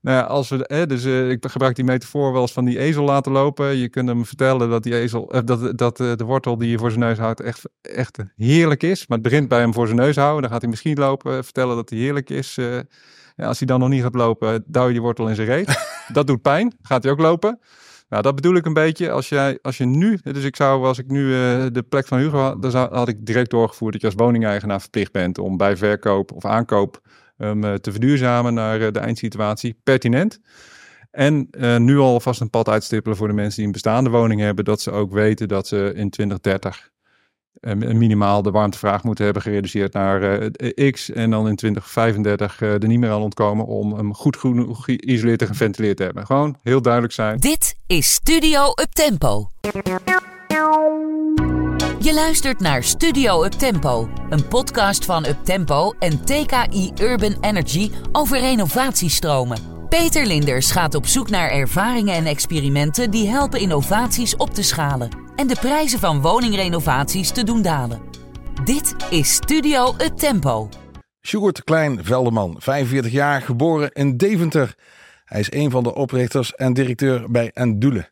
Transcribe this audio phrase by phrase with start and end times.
[0.00, 2.78] Nou ja, als we, hè, dus uh, ik gebruik die metafoor wel eens van die
[2.78, 3.76] ezel laten lopen.
[3.76, 6.78] Je kunt hem vertellen dat die ezel, uh, dat, dat uh, de wortel die je
[6.78, 9.06] voor zijn neus houdt echt, echt heerlijk is.
[9.06, 10.42] Maar het begint bij hem voor zijn neus houden.
[10.42, 12.54] Dan gaat hij misschien lopen, vertellen dat hij heerlijk is.
[13.36, 15.78] Ja, als hij dan nog niet gaat lopen, duw je die wortel in zijn reet.
[16.12, 16.72] dat doet pijn.
[16.82, 17.58] Gaat hij ook lopen.
[18.08, 19.10] Nou, dat bedoel ik een beetje.
[19.10, 22.18] Als, jij, als je nu, dus ik zou, als ik nu uh, de plek van
[22.18, 25.56] Hugo had, dan zou, had ik direct doorgevoerd dat je als woningeigenaar verplicht bent om
[25.56, 27.00] bij verkoop of aankoop
[27.40, 30.40] um, te verduurzamen naar uh, de eindsituatie pertinent.
[31.10, 34.40] En uh, nu al vast een pad uitstippelen voor de mensen die een bestaande woning
[34.40, 36.90] hebben, dat ze ook weten dat ze in 2030
[37.76, 40.50] minimaal de warmtevraag moeten hebben gereduceerd naar
[40.90, 41.10] X.
[41.10, 44.36] En dan in 2035 uh, er niet meer aan ontkomen om hem goed
[44.70, 46.26] geïsoleerd en geventileerd te hebben.
[46.26, 47.38] Gewoon heel duidelijk zijn.
[47.38, 49.48] Dit is Studio Uptempo.
[52.10, 59.86] Je luistert naar Studio Uptempo, een podcast van Uptempo en TKI Urban Energy over renovatiestromen.
[59.88, 65.08] Peter Linders gaat op zoek naar ervaringen en experimenten die helpen innovaties op te schalen
[65.36, 68.00] en de prijzen van woningrenovaties te doen dalen.
[68.64, 70.68] Dit is Studio Uptempo.
[71.26, 74.74] Sjoerd Klein Veldeman, 45 jaar, geboren in Deventer.
[75.24, 78.10] Hij is een van de oprichters en directeur bij Endule.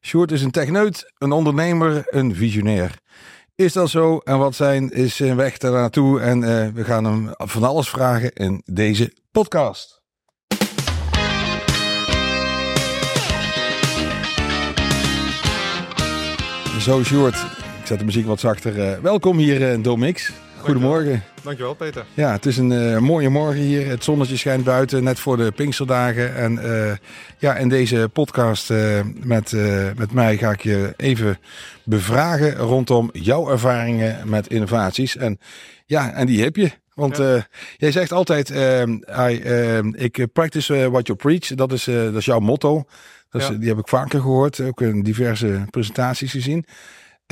[0.00, 2.98] Sjoerd is een techneut, een ondernemer, een visionair.
[3.58, 4.18] Is dat zo?
[4.18, 6.20] En wat zijn is zijn weg daar naartoe?
[6.20, 10.02] En uh, we gaan hem van alles vragen in deze podcast.
[16.80, 17.34] Zo, Sjoerd.
[17.80, 18.76] Ik zet de muziek wat zachter.
[18.76, 20.32] Uh, welkom hier in Domix.
[20.58, 21.22] Goedemorgen.
[21.42, 22.04] Dankjewel, Peter.
[22.14, 23.86] Ja, het is een uh, mooie morgen hier.
[23.88, 26.34] Het zonnetje schijnt buiten, net voor de Pinksterdagen.
[26.34, 26.92] En uh,
[27.38, 29.52] ja, in deze podcast uh, met,
[29.96, 31.38] met mij ga ik je even
[31.84, 35.16] bevragen rondom jouw ervaringen met innovaties.
[35.16, 35.38] En
[35.86, 36.70] ja, en die heb je.
[36.94, 37.46] Want ja.
[37.76, 38.50] jij zegt altijd,
[39.28, 39.42] I,
[39.92, 41.46] ik practice what you preach.
[41.46, 42.84] Dat is, dat is jouw motto.
[43.30, 43.54] Dat is, ja.
[43.54, 46.64] Die heb ik vaker gehoord, ook in diverse presentaties gezien.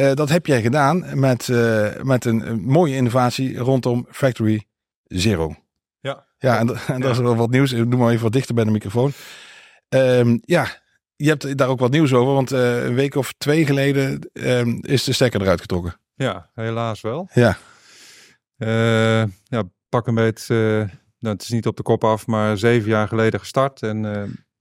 [0.00, 4.67] Uh, dat heb jij gedaan met, uh, met een, een, mooie innovatie rondom Factory
[5.05, 5.55] Zero.
[6.01, 6.27] Ja.
[6.39, 7.70] Ja, en, en dat is wel wat nieuws.
[7.70, 9.12] Doe maar even wat dichter bij de microfoon.
[9.89, 10.67] Um, ja,
[11.17, 14.79] je hebt daar ook wat nieuws over, want uh, een week of twee geleden um,
[14.83, 16.01] is de stekker eruit getrokken.
[16.14, 17.29] Ja, helaas wel.
[17.33, 17.56] Ja.
[19.45, 20.55] ja, pak een beetje,
[21.18, 23.83] nou, het is niet op de kop af, maar zeven jaar geleden gestart.
[23.83, 24.02] En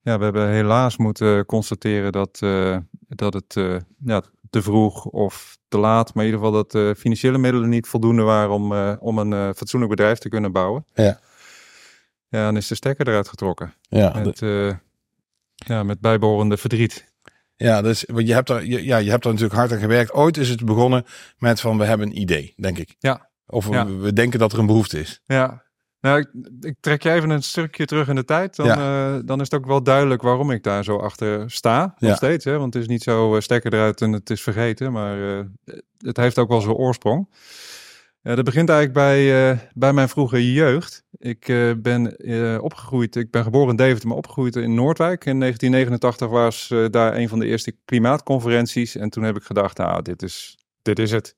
[0.01, 2.39] ja, we hebben helaas moeten constateren dat,
[3.07, 3.55] dat het
[4.05, 4.23] ja,
[4.55, 7.87] te vroeg of te laat, maar in ieder geval dat de uh, financiële middelen niet
[7.87, 10.85] voldoende waren om, uh, om een uh, fatsoenlijk bedrijf te kunnen bouwen.
[10.93, 11.19] Ja.
[12.27, 13.73] Ja, dan is de stekker eruit getrokken.
[13.81, 14.19] Ja.
[14.23, 14.39] Met,
[15.55, 17.13] ja, met bijbehorende verdriet.
[17.55, 20.13] Ja, dus je hebt, er, je, ja, je hebt er natuurlijk hard aan gewerkt.
[20.13, 21.05] Ooit is het begonnen
[21.37, 22.95] met van we hebben een idee, denk ik.
[22.99, 23.29] Ja.
[23.47, 23.85] Of ja.
[23.85, 25.21] we, we denken dat er een behoefte is.
[25.25, 25.63] Ja,
[26.05, 26.29] nou, ik,
[26.61, 28.55] ik, trek je even een stukje terug in de tijd.
[28.55, 29.13] Dan, ja.
[29.15, 31.95] uh, dan is het ook wel duidelijk waarom ik daar zo achter sta.
[31.97, 32.15] Nog Ja.
[32.15, 32.45] steeds.
[32.45, 32.57] Hè?
[32.57, 34.91] Want het is niet zo uh, stekker eruit en het is vergeten.
[34.91, 35.39] Maar uh,
[35.97, 37.29] het heeft ook wel zijn oorsprong.
[38.21, 41.03] dat begint eigenlijk bij, bij mijn vroege jeugd.
[41.17, 41.45] Ik
[41.81, 42.15] ben
[42.61, 43.15] opgegroeid.
[43.15, 45.25] Ik ben geboren in Deventer, maar opgegroeid in Noordwijk.
[45.25, 48.95] In 1989 was daar een van de eerste klimaatconferenties.
[48.95, 51.35] En toen heb ik gedacht, nou, dit is, dit is het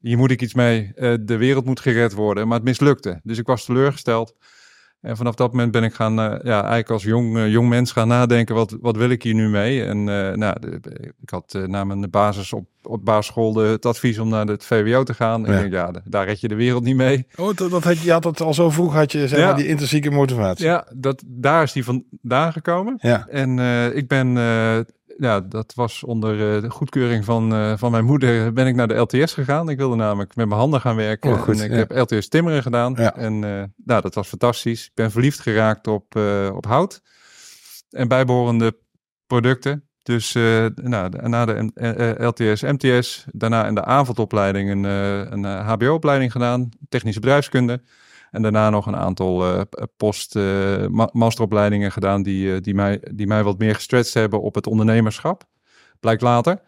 [0.00, 0.92] hier moet ik iets mee.
[0.96, 2.46] Uh, de wereld moet gered worden.
[2.48, 3.20] Maar het mislukte.
[3.22, 4.34] Dus ik was teleurgesteld.
[5.00, 7.92] En vanaf dat moment ben ik gaan, uh, ja, eigenlijk als jong, uh, jong mens
[7.92, 9.84] gaan nadenken, wat, wat wil ik hier nu mee?
[9.84, 10.04] En
[10.38, 10.80] nou, de,
[11.20, 15.02] ik had na mijn basis op, op basisschool de, het advies om naar het VWO
[15.02, 15.46] te gaan.
[15.46, 15.58] En ja.
[15.58, 17.26] ik denk, ja, daar red je de wereld niet mee.
[17.36, 19.46] Oh, dat, dat had, je had het al zo vroeg, had je zeg ja.
[19.46, 20.64] maar, die intrinsieke motivatie.
[20.66, 22.98] Ja, dat, daar is die vandaan gekomen.
[22.98, 23.26] Ja.
[23.26, 23.58] En
[23.94, 24.36] ik ben
[25.20, 28.88] ja, dat was onder uh, de goedkeuring van, uh, van mijn moeder ben ik naar
[28.88, 29.68] de LTS gegaan.
[29.68, 31.32] Ik wilde namelijk met mijn handen gaan werken.
[31.32, 31.76] Oh, goed, en ik ja.
[31.76, 32.94] heb LTS timmeren gedaan.
[32.96, 33.16] Ja.
[33.16, 34.84] En uh, nou, dat was fantastisch.
[34.84, 36.16] Ik ben verliefd geraakt op,
[36.54, 37.02] op hout.
[37.90, 38.78] En bijbehorende
[39.26, 39.84] producten.
[40.02, 40.32] Dus
[40.74, 44.84] nou, na de LTS, MTS, daarna in de avondopleiding een,
[45.32, 46.68] een HBO-opleiding gedaan.
[46.88, 47.82] Technische bedrijfskunde.
[48.30, 49.60] En daarna nog een aantal uh,
[49.96, 54.66] post-masteropleidingen uh, gedaan die, uh, die, mij, die mij wat meer gestretched hebben op het
[54.66, 55.44] ondernemerschap.
[56.00, 56.60] Blijkt later.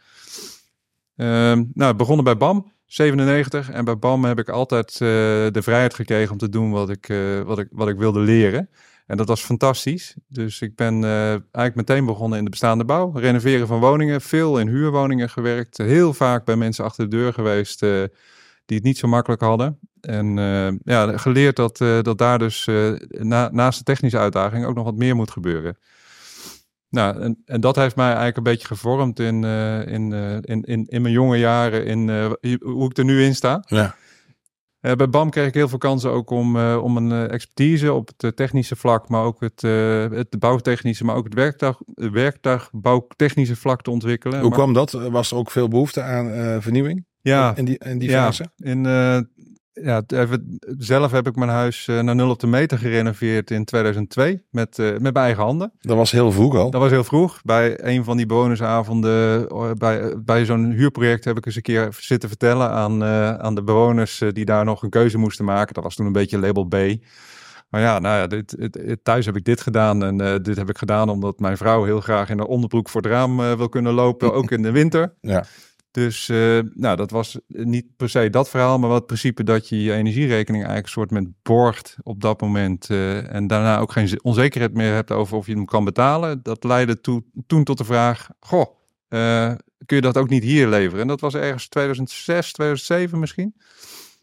[1.16, 3.70] Ehm, nou, begonnen bij BAM, 97.
[3.70, 7.08] En bij BAM heb ik altijd eh, de vrijheid gekregen om te doen wat ik,
[7.08, 8.68] eh, wat ik, wat ik wilde leren.
[9.06, 10.16] En dat was fantastisch.
[10.28, 13.12] Dus ik ben eigenlijk meteen begonnen in de bestaande bouw.
[13.14, 15.76] Renoveren van woningen, veel in huurwoningen gewerkt.
[15.78, 17.80] Heel vaak bij mensen achter de deur geweest
[18.72, 19.78] die het niet zo makkelijk hadden.
[20.00, 24.64] En uh, ja, geleerd dat, uh, dat daar dus uh, na, naast de technische uitdaging
[24.64, 25.78] ook nog wat meer moet gebeuren.
[26.88, 31.02] Nou, en, en dat heeft mij eigenlijk een beetje gevormd in, in, in, in, in
[31.02, 32.10] mijn jonge jaren, in
[32.60, 33.64] hoe ik er nu in sta.
[33.66, 33.94] Ja.
[34.80, 38.76] Bij BAM kreeg ik heel veel kansen ook om, om een expertise op het technische
[38.76, 39.60] vlak, maar ook het,
[40.12, 44.40] het bouwtechnische, maar ook het werktuig, werktuigbouwtechnische vlak te ontwikkelen.
[44.40, 44.92] Hoe maar, kwam dat?
[44.92, 47.04] Was er ook veel behoefte aan vernieuwing?
[47.22, 48.50] Ja, in die, in die ja, fase?
[48.56, 48.84] In,
[49.74, 54.44] ja, even, zelf heb ik mijn huis naar nul op de meter gerenoveerd in 2002
[54.50, 55.72] met, met mijn eigen handen.
[55.80, 56.70] Dat was heel vroeg al.
[56.70, 57.40] Dat was heel vroeg.
[57.42, 59.48] Bij een van die bewonersavonden,
[59.78, 63.62] bij, bij zo'n huurproject heb ik eens een keer zitten vertellen aan, uh, aan de
[63.62, 65.74] bewoners die daar nog een keuze moesten maken.
[65.74, 66.76] Dat was toen een beetje label B.
[67.68, 70.68] Maar ja, nou ja, dit, dit, thuis heb ik dit gedaan en uh, dit heb
[70.68, 73.92] ik gedaan omdat mijn vrouw heel graag in een onderbroek voor het raam wil kunnen
[73.92, 75.14] lopen, ook in de winter.
[75.20, 75.44] Ja.
[75.92, 79.68] Dus uh, nou, dat was niet per se dat verhaal, maar wel het principe dat
[79.68, 82.88] je je energierekening eigenlijk een soort met borgt op dat moment.
[82.88, 86.42] Uh, en daarna ook geen onzekerheid meer hebt over of je hem kan betalen.
[86.42, 88.66] Dat leidde toe, toen tot de vraag, goh,
[89.86, 91.00] kun je dat ook niet hier leveren?
[91.00, 93.54] En dat was ergens 2006, 2007 misschien.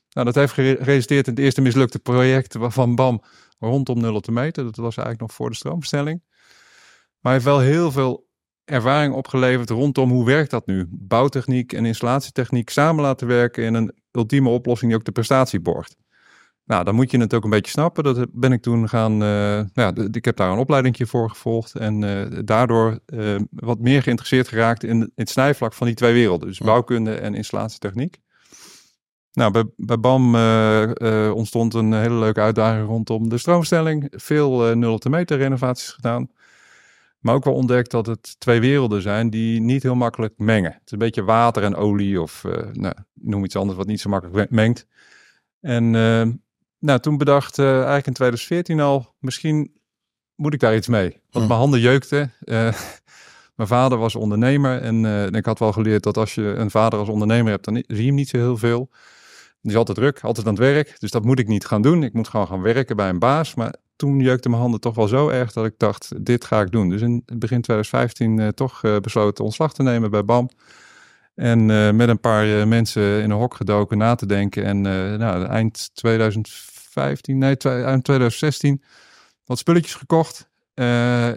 [0.10, 3.22] Nou, dat heeft geresulteerd in het eerste mislukte project van BAM
[3.60, 4.64] rondom 0 op de meter.
[4.64, 6.22] Dat was eigenlijk nog voor de stroomstelling.
[7.20, 8.29] Maar hij heeft wel heel veel
[8.70, 10.88] ervaring opgeleverd rondom hoe werkt dat nu?
[10.90, 15.96] Bouwtechniek en installatietechniek samen laten werken in een ultieme oplossing die ook de prestatie borgt.
[16.70, 18.04] Nou, dan moet je het ook een beetje snappen.
[18.04, 19.12] Dat ben ik toen gaan.
[19.12, 21.76] Uh, nou ja, ik heb daar een opleidingje voor gevolgd.
[21.76, 26.14] En uh, daardoor uh, wat meer geïnteresseerd geraakt in, in, het snijvlak van die twee
[26.14, 26.48] werelden.
[26.48, 28.18] Dus bouwkunde en installatietechniek.
[29.32, 30.36] Nou, bij, bij BAM
[31.32, 34.08] ontstond een hele leuke uitdaging rondom de stroomstelling.
[34.16, 36.30] Veel nul op de meter renovaties gedaan.
[37.20, 40.72] Maar ook wel ontdekt dat het twee werelden zijn die niet heel makkelijk mengen.
[40.72, 44.00] Het is een beetje water en olie of uh, nou, noem iets anders wat niet
[44.00, 44.88] zo makkelijk mengt.
[45.62, 46.28] En uh,
[46.80, 49.74] nou, toen bedacht uh, eigenlijk in 2014 al, misschien
[50.36, 51.10] moet ik daar iets mee.
[51.10, 51.48] Want Hm.
[51.48, 52.34] mijn handen jeukten.
[53.56, 57.10] mijn vader was ondernemer en ik had wel geleerd dat als je een vader als
[57.10, 58.90] ondernemer hebt, dan zie je hem niet zo heel veel.
[59.62, 61.00] Die is altijd druk, altijd aan het werk.
[61.00, 62.04] Dus dat moet ik niet gaan doen.
[62.04, 63.56] Ik moet gewoon gaan werken bij een baas.
[63.56, 66.72] Maar toen jeukte mijn handen toch wel zo erg dat ik dacht, dit ga ik
[66.72, 66.90] doen.
[66.90, 70.50] Dus in begin 2015 uh, toch uh, besloten ontslag te nemen bij BAM.
[71.36, 74.64] En uh, met een paar mensen in een hok gedoken na te denken.
[74.64, 74.82] En
[75.18, 78.84] nou, eind 2015, nee, eind 2016
[79.46, 80.50] wat spulletjes gekocht.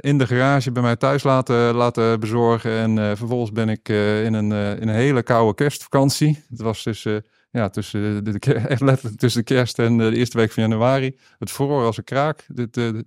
[0.01, 2.73] in de garage bij mij thuis laten, laten bezorgen.
[2.73, 6.45] En vervolgens ben ik in, een, in een hele koude kerstvakantie.
[6.49, 7.07] Het was dus
[7.53, 11.19] ja, tussen de, de, echt letterlijk tussen de kerst en de eerste week van januari.
[11.39, 12.45] Het vroor als een kraak.
[12.49, 13.05] De, de,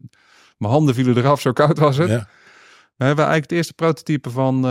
[0.57, 2.09] mijn handen vielen eraf, zo koud was het.
[2.09, 2.27] Ja.
[2.95, 4.61] We hebben eigenlijk het eerste prototype van uh,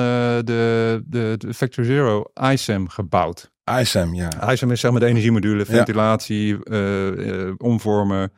[0.44, 3.50] de, de, de Factory Zero ISAM gebouwd.
[3.80, 4.50] ISAM, ja.
[4.52, 6.58] ISAM is zeg maar de energiemodule, ventilatie, ja.
[6.64, 8.32] uh, uh, omvormen,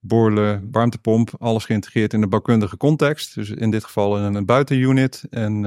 [0.00, 1.30] borrelen, warmtepomp.
[1.38, 3.34] Alles geïntegreerd in een bouwkundige context.
[3.34, 5.24] Dus in dit geval in een buitenunit.
[5.30, 5.64] En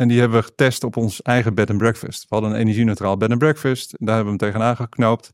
[0.00, 2.20] en die hebben we getest op ons eigen bed and breakfast.
[2.20, 3.94] We hadden een energie-neutraal bed and breakfast.
[3.98, 5.32] Daar hebben we hem tegenaan geknoopt.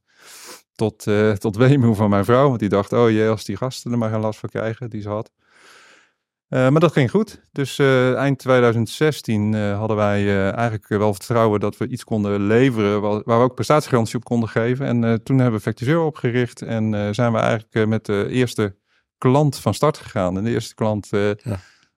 [0.75, 2.49] Tot, uh, tot weemoe van mijn vrouw.
[2.49, 5.03] Want die dacht, oh jee, als die gasten er maar geen last van krijgen, die
[5.03, 5.31] ze had.
[6.49, 7.43] Uh, maar dat ging goed.
[7.53, 13.23] Dus uh, eind 2016 hadden wij eigenlijk wel vertrouwen dat we iets konden leveren waar,
[13.25, 14.87] waar we ook prestatiegarantie op konden geven.
[14.87, 18.77] En toen hebben we Factiseur opgericht en zijn we eigenlijk met de eerste
[19.19, 20.37] klant van start gegaan.
[20.37, 21.37] En de eerste klant ja.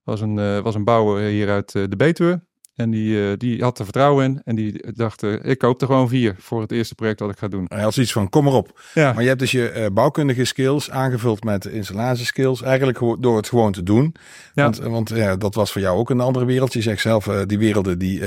[0.04, 2.48] was, een, was een bouwer hier uit de Betuwe.
[2.80, 4.42] En die, uh, die had er vertrouwen in.
[4.46, 7.38] En die dacht, uh, ik koop er gewoon vier voor het eerste project dat ik
[7.38, 7.66] ga doen.
[7.68, 8.82] Hij had zoiets van, kom maar op.
[8.94, 9.14] Ja.
[9.14, 12.62] Maar je hebt dus je uh, bouwkundige skills aangevuld met installatieskills.
[12.62, 14.16] Eigenlijk door het gewoon te doen.
[14.54, 14.64] Ja.
[14.64, 16.74] Want, want ja, dat was voor jou ook een andere wereld.
[16.74, 18.22] Je zegt zelf, die werelden, die,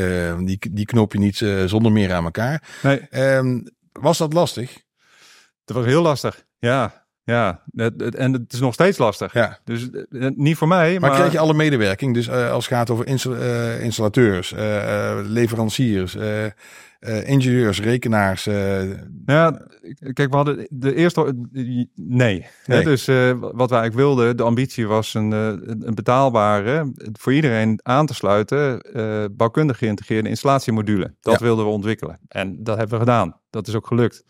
[0.45, 2.63] die, die knoop je niet zonder meer aan elkaar.
[2.83, 3.35] Nee.
[3.37, 4.79] Um, was dat lastig?
[5.65, 7.02] Dat was heel lastig, ja.
[7.25, 9.33] Ja, het, het, en het is nog steeds lastig.
[9.33, 9.59] Ja.
[9.65, 10.91] Dus het, niet voor mij.
[10.91, 12.15] Maar, Maar, krijg je alle medewerking?
[12.15, 16.17] Dus uh, als het gaat over insta uh, installateurs, uh, leveranciers,
[17.25, 18.45] ingenieurs, rekenaars.
[19.27, 19.63] Ja,
[20.13, 21.47] kijk, we hadden de eerste.
[21.53, 21.87] Nee.
[21.95, 22.47] Nee.
[22.65, 23.07] Hè, dus
[23.41, 28.83] wat wij eigenlijk wilden, de ambitie was een, een betaalbare, voor iedereen aan te sluiten,
[29.37, 31.15] bouwkundig geïntegreerde installatiemodule.
[31.21, 31.45] Dat Ja.
[31.45, 32.19] wilden we ontwikkelen.
[32.29, 33.37] En dat hebben we gedaan.
[33.51, 34.25] Dat is ook gelukt.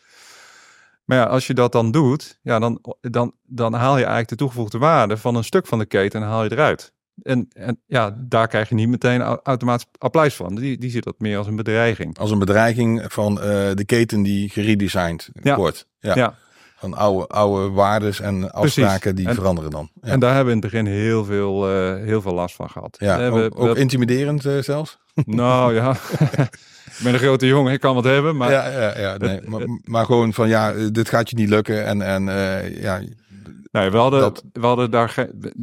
[1.05, 4.37] Maar ja, als je dat dan doet, ja, dan, dan, dan haal je eigenlijk de
[4.37, 6.93] toegevoegde waarde van een stuk van de keten en haal je eruit.
[7.23, 10.55] En, en ja, daar krijg je niet meteen au- automatisch applaus van.
[10.55, 12.19] Die, die ziet dat meer als een bedreiging.
[12.19, 13.45] Als een bedreiging van uh,
[13.75, 15.57] de keten die geredesigned Ja.
[15.57, 15.87] wordt.
[15.99, 16.15] Ja.
[16.15, 16.35] Ja.
[16.77, 19.91] Van oude, oude waardes en afspraken die En- veranderen dan.
[20.01, 22.71] Ja, En daar hebben we in het begin heel veel, eh, heel veel last van
[22.71, 22.97] gehad.
[23.01, 23.17] ja.
[23.17, 24.99] We hebben- ook, ook we- intimiderend uh, zelfs.
[25.15, 25.97] nou ja,
[26.99, 28.37] ik ben een grote jongen, ik kan wat hebben.
[28.37, 29.17] Maar ja, ja, ja.
[29.17, 29.41] Nee.
[29.47, 31.85] Maar, maar gewoon van ja, eh, dit gaat je niet lukken.
[31.85, 33.01] En, en uh, ja,
[33.71, 35.15] Nee, we hadden, Dat- we hadden daar.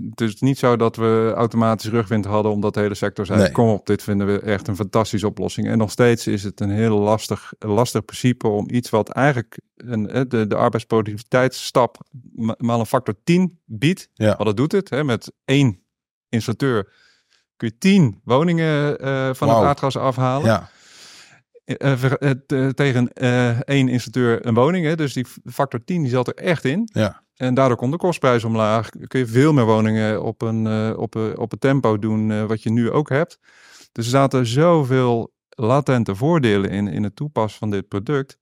[0.09, 3.51] Het is niet zo dat we automatisch rugwind hadden omdat de hele sector zei: Nee.
[3.51, 5.67] kom op, dit vinden we echt een fantastische oplossing.
[5.67, 10.09] En nog steeds is het een heel lastig, lastig principe om iets wat eigenlijk een,
[10.09, 11.97] eh, de, de arbeidsproductiviteitsstap
[12.35, 14.09] ma- maal een factor 10 biedt.
[14.13, 14.27] Ja.
[14.27, 14.89] Want dat doet het.
[14.89, 15.79] Hè, met één
[16.29, 16.91] installateur
[17.55, 20.45] kun je 10 woningen eh, van het aardgas afhalen.
[20.45, 20.69] ja, Eh, ver-
[21.45, 21.58] eh, te-
[22.73, 24.85] tegen eh, één installateur een woning.
[24.85, 24.95] Hè?
[24.95, 26.89] Dus die factor 10 die zat er echt in.
[26.93, 28.89] ja, En daardoor komt de kostprijs omlaag.
[28.89, 32.45] Kun je veel meer woningen op een, eh, op een, op een tempo doen eh,
[32.45, 33.39] wat je nu ook hebt.
[33.91, 38.37] Dus er zaten zoveel latente voordelen in, in het toepassen van dit product.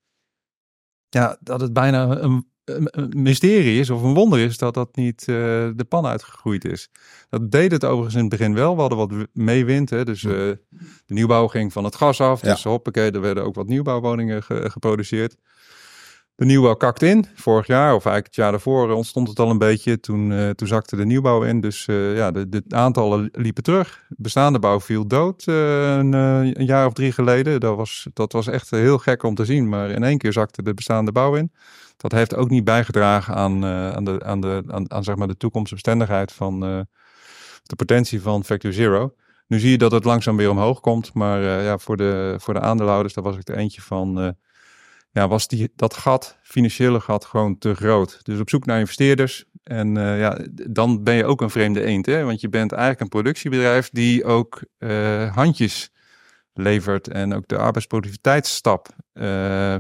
[1.10, 5.20] Ja, dat het bijna een, een, mysterie is of een wonder is dat dat niet
[5.22, 5.36] eh,
[5.76, 6.90] de pan uitgegroeid is.
[7.30, 8.74] Dat deed het overigens in het begin wel.
[8.76, 9.90] We hadden wat meewind.
[9.90, 10.06] Hè?
[10.06, 12.42] Dus eh, de nieuwbouw ging van het gas af.
[12.42, 12.52] Ja.
[12.52, 15.36] Dus hoppakee, er werden ook wat nieuwbouwwoningen ge- geproduceerd.
[16.36, 17.26] De nieuwbouw kakt in.
[17.36, 20.00] Vorig jaar, of eigenlijk het jaar daarvoor, ontstond het al een beetje.
[20.00, 21.62] Toen, eh, toen zakte de nieuwbouw in.
[21.62, 24.04] Dus eh, ja, de, de aantallen liepen terug.
[24.10, 27.60] Bestaande bouw viel dood eh, een, eh, een jaar of drie geleden.
[27.60, 29.70] Dat was, dat was echt heel gek om te zien.
[29.70, 31.52] Maar in één keer zakte de bestaande bouw in.
[31.98, 35.28] Dat heeft ook niet bijgedragen aan, eh, aan, de, aan, de, aan, aan zeg maar
[35.28, 36.80] de toekomstbestendigheid van eh,
[37.64, 39.14] de potentie van Factor Zero.
[39.48, 41.14] Nu zie je dat het langzaam weer omhoog komt.
[41.14, 44.36] Maar eh, ja, voor, de, voor de aandeelhouders, daar was ik er eentje van.
[45.12, 48.20] ja, was die, dat gat, financiële gat, gewoon te groot.
[48.26, 49.46] Dus op zoek naar investeerders.
[49.64, 50.40] En ja,
[50.70, 52.06] dan ben je ook een vreemde eend.
[52.06, 52.24] Hè?
[52.24, 54.62] Want je bent eigenlijk een productiebedrijf die ook
[55.34, 55.92] handjes
[56.58, 57.08] levert.
[57.08, 59.76] En ook de arbeidsproductiviteitsstap eh,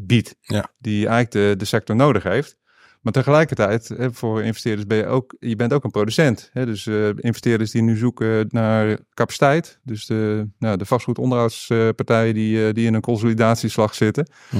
[0.00, 0.36] biedt.
[0.40, 0.72] Ja.
[0.78, 2.56] Die eigenlijk de, de sector nodig heeft.
[3.00, 6.50] Maar tegelijkertijd, hè, voor investeerders ben je ook, je bent ook een producent.
[6.52, 6.66] Hè?
[6.66, 9.78] Dus eh, investeerders die nu zoeken naar capaciteit.
[9.82, 14.28] Dus de, nou, de vastgoedonderhoudspartijen die, eh, die in een consolidatieslag zitten.
[14.50, 14.56] Hm.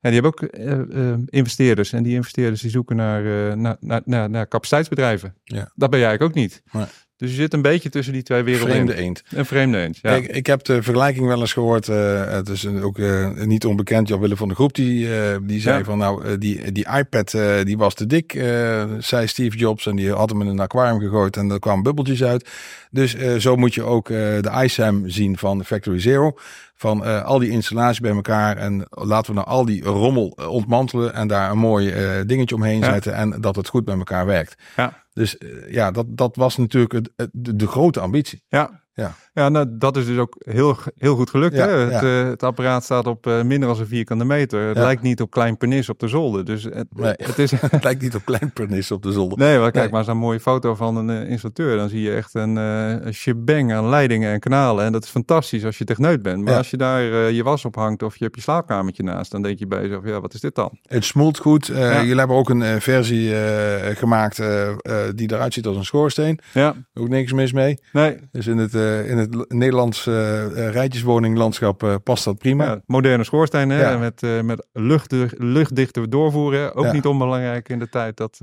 [0.00, 1.92] En die hebben ook eh, eh, investeerders.
[1.92, 5.34] En die investeerders die zoeken naar, eh, naar, naar, naar, naar capaciteitsbedrijven.
[5.44, 5.72] Ja.
[5.74, 6.62] Dat ben jij eigenlijk ook niet.
[6.72, 6.84] Nee.
[7.20, 9.22] Dus je zit een beetje tussen die twee werelden vreemde eend.
[9.30, 10.10] Een vreemde eend, ja.
[10.10, 11.88] Kijk, ik heb de vergelijking wel eens gehoord.
[11.88, 14.08] eh, het is ook eh, niet onbekend.
[14.08, 15.84] Jan Willem van de Groep die, eh, die zei Ja.
[15.84, 17.30] van nou, die, die iPad
[17.64, 18.32] die was te dik,
[18.98, 19.86] zei Steve Jobs.
[19.86, 22.48] En die had hem in een aquarium gegooid en er kwamen bubbeltjes uit.
[22.90, 26.34] Dus zo moet je ook de iSAM zien van Factory Zero.
[26.74, 28.56] Van al die installaties bij elkaar.
[28.56, 31.14] En laten we nou al die rommel ontmantelen.
[31.14, 31.92] En daar een mooi
[32.26, 32.92] dingetje omheen Ja.
[32.92, 33.14] zetten.
[33.14, 34.54] En dat het goed bij elkaar werkt.
[34.76, 35.02] Ja.
[35.20, 38.44] Dus eh, ja, dat, dat was natuurlijk de, de grote ambitie.
[38.48, 38.82] Ja.
[38.94, 39.16] Ja.
[39.40, 41.54] Ja, nou, dat is dus ook heel, heel goed gelukt.
[41.56, 41.74] Ja, hè?
[41.76, 44.60] Het, eh, het apparaat staat op eh, minder dan een vierkante meter.
[44.68, 44.82] Het Ja.
[44.82, 46.44] lijkt niet op klein penis op de zolder.
[46.44, 47.14] Dus het, Nee.
[47.16, 47.50] het is...
[47.70, 49.38] Het lijkt niet op klein pernis op de zolder.
[49.38, 49.88] Nee, maar kijk Nee.
[49.90, 51.76] maar eens een mooie foto van een eh, installateur.
[51.76, 54.84] Dan zie je echt een, een shebang aan leidingen en kanalen.
[54.84, 56.44] En dat is fantastisch als je techneut bent.
[56.44, 59.30] Maar als je daar je was op hangt of je hebt je slaapkamertje naast...
[59.30, 60.78] dan denk je bij jezelf, ja, wat is dit dan?
[60.82, 61.66] Het smoelt goed.
[61.66, 63.34] Jullie hebben ook een versie
[63.94, 64.42] gemaakt
[65.14, 66.38] die eruit ziet als een schoorsteen.
[66.52, 67.78] Ja, Ook niks mis mee.
[67.92, 68.74] nee, Dus in het,
[69.06, 72.64] in het l- Nederlands eh rijtjeswoninglandschap eh, past dat prima.
[72.64, 73.98] ja, moderne schoorsteen hè?
[73.98, 76.74] Met, eh, met luchtdig, luchtdichte doorvoeren.
[76.74, 78.38] Ook niet onbelangrijk in de tijd dat,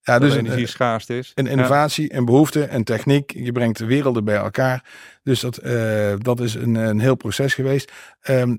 [0.00, 1.32] ja, dus energie schaars is.
[1.34, 3.32] een innovatie, een behoefte, een techniek.
[3.32, 4.84] Je brengt de werelden bij elkaar.
[5.22, 5.60] Dus dat,
[6.18, 7.92] dat is een, een heel proces geweest.
[8.20, 8.56] Ehm,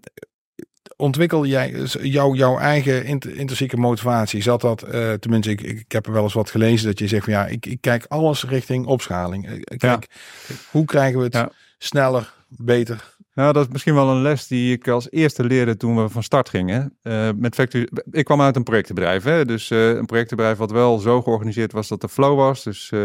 [0.99, 4.41] ontwikkel jij dus jouw, jouw eigen int- intrinsieke motivatie?
[4.41, 7.23] Zat dat, eh, tenminste, ik, ik heb er wel eens wat gelezen dat je zegt
[7.23, 9.47] van ja, ik, ik kijk alles richting opschaling.
[9.47, 10.07] Eh, Ik kijk,
[10.71, 11.51] hoe krijgen we het Ja.
[11.77, 13.17] sneller, beter?
[13.33, 16.23] Nou, dat is misschien wel een les die ik als eerste leerde toen we van
[16.23, 16.97] start gingen.
[17.01, 17.57] Eh, met
[18.11, 19.45] ik kwam uit een projectenbedrijf, hè?
[19.45, 22.63] dus eh, een projectenbedrijf wat wel zo georganiseerd was dat er flow was.
[22.63, 22.99] Dus eh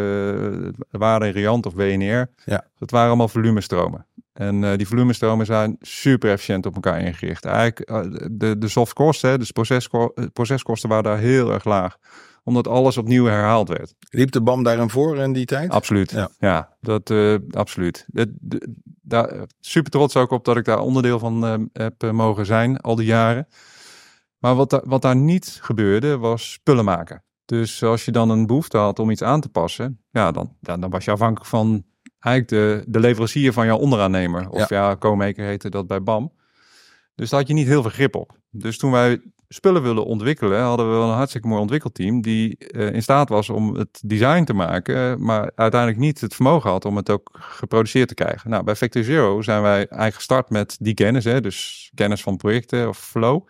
[0.90, 2.30] waarde Riant of WNR.
[2.44, 2.64] Ja.
[2.78, 4.06] Dat waren allemaal volumestromen.
[4.34, 7.44] En eh, die volumestromen zijn super efficiënt op elkaar ingericht.
[7.44, 8.00] Eigenlijk eh,
[8.30, 11.96] de, de softkosten, hè, dus procesko eh, proceskosten waren daar heel erg laag.
[12.44, 13.94] Omdat alles opnieuw herhaald werd.
[14.10, 15.70] Liep de BAM daarin voor in die tijd?
[15.70, 16.10] Absoluut.
[16.10, 16.28] Ja.
[16.38, 17.12] Ja, dat
[17.50, 18.04] absoluut.
[18.08, 18.68] De-
[19.02, 23.06] daar super trots ook op dat ik daar onderdeel van heb mogen zijn al die
[23.06, 23.46] jaren.
[24.38, 27.24] Maar wat, da- wat daar niet gebeurde, was spullen maken.
[27.44, 30.90] Dus als je dan een behoefte had om iets aan te passen, ja, dan, dan
[30.90, 31.84] was je afhankelijk van
[32.24, 34.48] eigenlijk de, de leverancier van jouw onderaannemer.
[34.48, 36.32] Of ja, Co-maker heette dat bij BAM.
[37.14, 38.38] Dus daar had je niet heel veel grip op.
[38.50, 42.92] Dus toen wij spullen willen ontwikkelen, hadden we wel een hartstikke mooi ontwikkelteam die eh,
[42.92, 46.96] in staat was om het design te maken, maar uiteindelijk niet het vermogen had om
[46.96, 48.50] het ook geproduceerd te krijgen.
[48.50, 52.36] Nou, bij Factory Zero zijn wij eigenlijk gestart met die kennis, hè, dus kennis van
[52.36, 53.46] projecten of flow.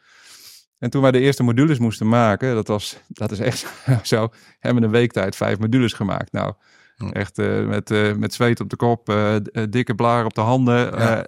[0.79, 3.67] En toen wij de eerste modules moesten maken, dat, was, dat is echt
[4.03, 4.29] zo,
[4.59, 6.33] hebben we een week tijd vijf modules gemaakt.
[6.33, 6.55] Nou.
[7.13, 9.35] Echt eh, met, eh, met zweet op de kop, eh,
[9.71, 10.77] dikke blaren op de handen.
[10.99, 11.27] Ja.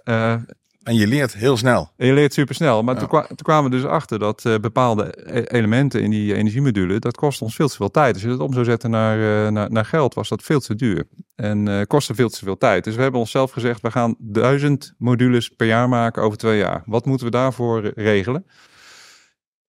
[0.83, 1.91] En je leert heel snel.
[1.97, 2.83] En je leert supersnel.
[2.83, 2.99] Maar Ja.
[2.99, 7.17] toen, kwa- toen kwamen we dus achter dat bepaalde e- elementen in die energiemodule, dat
[7.17, 8.13] kost ons veel te veel tijd.
[8.13, 11.07] Als je dat om zou zetten naar, naar, naar geld, was dat veel te duur.
[11.35, 12.83] En kostte veel te veel tijd.
[12.83, 16.83] Dus we hebben onszelf gezegd, we gaan duizend modules per jaar maken over twee jaar.
[16.85, 18.45] Wat moeten we daarvoor regelen?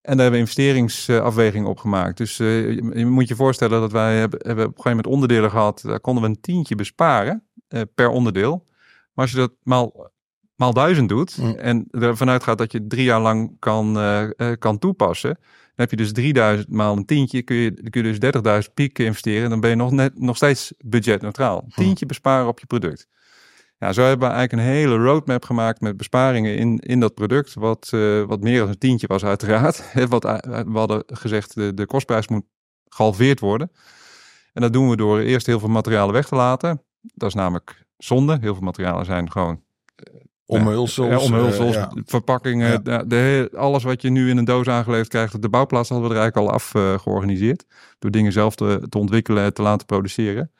[0.08, 2.16] En daar hebben we investeringsafwegingen op gemaakt.
[2.16, 5.50] Dus eh, je, moet je voorstellen dat wij hebben, hebben op een gegeven moment onderdelen
[5.50, 5.80] gehad.
[5.84, 8.64] Daar konden we een tientje besparen eh, per onderdeel.
[9.12, 10.10] Maar als je dat maal,
[10.54, 11.54] maal duizend doet Mm.
[11.54, 15.34] en ervan uitgaat dat je drie jaar lang kan, eh, kan toepassen.
[15.40, 18.18] Dan heb je dus 3000 maal een tientje, kun je, kun je dus
[18.68, 19.44] 30.000 piek investeren.
[19.44, 21.66] En dan ben je nog, net, nog steeds budgetneutraal.
[21.74, 23.08] Tientje besparen op je product.
[23.78, 27.54] Ja, zo hebben we eigenlijk een hele roadmap gemaakt met besparingen in, in dat product.
[27.54, 29.92] Wat, eh, wat meer dan een tientje was uiteraard.
[30.08, 32.44] wat, eh, we hadden gezegd, de, de kostprijs moet
[32.88, 33.70] gehalveerd worden.
[34.52, 36.82] En dat doen we door eerst heel veel materialen weg te laten.
[37.00, 38.38] Dat is namelijk zonde.
[38.40, 39.62] Heel veel materialen zijn gewoon
[40.50, 41.08] Omhulsels.
[41.08, 41.92] ja, omhulsels, eh, ja.
[42.04, 43.02] verpakkingen, Ja.
[43.02, 45.42] de, alles wat je nu in een doos aangeleverd krijgt.
[45.42, 47.64] De bouwplaats hadden we er eigenlijk al af eh, georganiseerd.
[47.98, 50.50] Door dingen zelf te, te ontwikkelen en te laten produceren.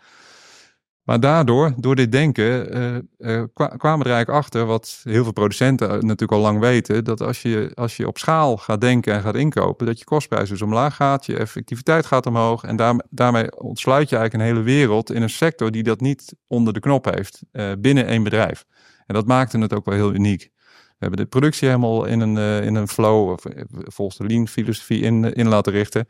[1.09, 2.71] Maar daardoor, door dit denken,
[3.19, 7.05] eh, kwa- kwamen er eigenlijk achter, wat heel veel producenten eh, natuurlijk al lang weten,
[7.05, 10.49] dat als je, als je op schaal gaat denken en gaat inkopen, dat je kostprijs
[10.49, 14.67] dus omlaag gaat, je effectiviteit gaat omhoog en daar, daarmee ontsluit je eigenlijk een hele
[14.67, 17.43] wereld in een sector die dat niet onder de knop heeft
[17.79, 18.65] binnen één bedrijf.
[19.07, 20.51] En dat maakte het ook wel heel uniek.
[20.89, 25.01] We hebben de productie helemaal in een, in een flow, of, volgens de lean filosofie
[25.01, 26.07] in, in laten richten.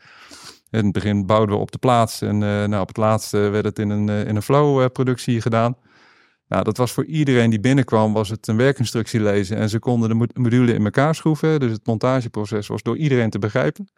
[0.70, 3.64] In het begin bouwden we op de plaats en eh, nou, op het laatste werd
[3.64, 5.76] het in een, eh, in een flow eh, gedaan.
[6.48, 10.08] Nou, dat was voor iedereen die binnenkwam, was het een werkinstructie lezen en ze konden
[10.08, 11.60] de mo- module in elkaar schroeven.
[11.60, 13.88] Dus het montageproces was door iedereen te begrijpen.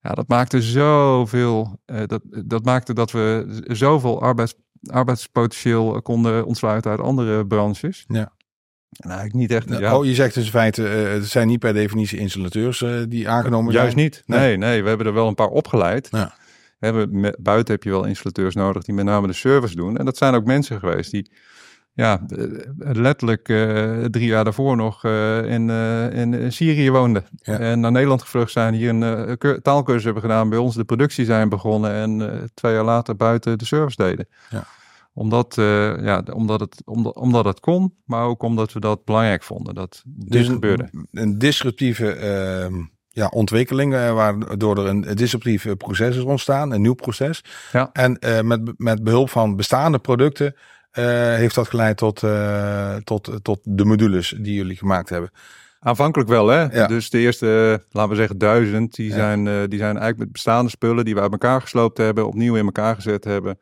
[0.00, 4.54] Ja, dat maakte zoveel, eh, dat, dat maakte dat we zoveel arbeids,
[4.86, 8.04] arbeidspotentieel konden ontsluiten uit andere branches.
[8.08, 8.32] Ja.
[8.98, 9.68] En eigenlijk niet echt.
[9.68, 12.82] Nou, ja, Oh, je zegt dus in feite, eh, het zijn niet per definitie installateurs
[12.82, 13.82] eh, die aangenomen zijn.
[13.84, 14.22] Juist niet.
[14.26, 14.38] Nee.
[14.38, 14.56] Nee.
[14.56, 16.08] nee, we hebben er wel een paar opgeleid.
[16.10, 16.34] Ja.
[16.78, 19.96] Hebben met, buiten heb je wel installateurs nodig die met name de service doen.
[19.96, 21.30] En dat zijn ook mensen geweest die
[21.92, 22.44] ja, eh,
[22.78, 23.44] letterlijk
[24.10, 25.04] drie jaar daarvoor nog
[25.44, 25.70] in,
[26.12, 27.24] in Syrië woonden.
[27.42, 27.58] Ja.
[27.58, 31.48] En naar Nederland gevlucht zijn, hier een taalkursus hebben gedaan, bij ons de productie zijn
[31.48, 34.28] begonnen en twee jaar later buiten de service deden.
[34.50, 34.66] Ja.
[35.16, 39.42] Omdat, eh, ja, omdat, het, omdat, omdat het kon, maar ook omdat we dat belangrijk
[39.42, 40.88] vonden, dat dit Dus gebeurde.
[40.92, 42.74] een, een disruptieve ehm,
[43.08, 47.44] ja, ontwikkeling, eh, waardoor er een disruptief proces is ontstaan, een nieuw proces.
[47.72, 47.90] Ja.
[47.92, 50.54] En eh, met, met behulp van bestaande producten
[51.36, 52.22] heeft dat geleid tot,
[53.04, 55.30] tot, tot de modules die jullie gemaakt hebben.
[55.80, 56.62] Aanvankelijk wel, hè?
[56.62, 56.86] Ja.
[56.86, 57.46] Dus de eerste,
[57.90, 59.14] laten we zeggen, duizend, die, Ja.
[59.14, 62.64] zijn, die zijn eigenlijk met bestaande spullen die we uit elkaar gesloopt hebben, opnieuw in
[62.64, 63.58] elkaar gezet hebben,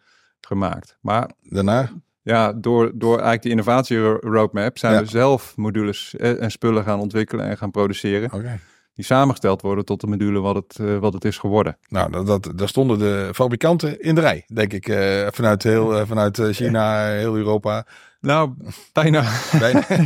[0.46, 0.96] gemaakt.
[1.00, 1.90] Maar Daarna?
[2.22, 5.00] ja, door, door eigenlijk die innovatie ro- roadmap zijn Ja.
[5.00, 8.61] we zelf modules eh, en spullen gaan ontwikkelen en gaan produceren.
[8.94, 11.76] Die samengesteld worden tot de module wat het, eh, wat het is geworden.
[11.88, 14.88] Nou, dat, dat, daar stonden de fabrikanten in de rij, denk ik.
[14.88, 17.87] eh, vanuit, heel, vanuit China, heel Europa.
[18.20, 18.52] Nou,
[18.92, 19.24] bijna.
[19.59, 19.83] Bijna.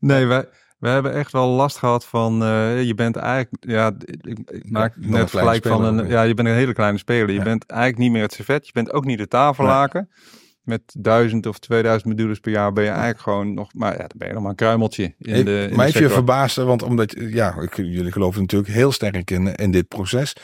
[0.00, 0.44] Nee, wij,
[0.86, 4.94] we hebben echt wel last gehad van, eh, je bent eigenlijk, ja, ik, ik maak
[4.96, 7.28] dan net gelijk van een, ook, ja, je bent een hele kleine speler.
[7.30, 7.42] Je Ja.
[7.42, 10.10] bent eigenlijk niet meer het servet, je bent ook niet de tafellaken.
[10.62, 14.10] Met duizend of 2000 modules per jaar ben je eigenlijk gewoon nog, maar ja, dan
[14.16, 15.66] ben je nog maar een kruimeltje in Hey, de.
[15.70, 19.54] In maar heeft je verbaasd, want omdat, ja, ik, jullie geloven natuurlijk heel sterk in,
[19.54, 20.36] in dit proces.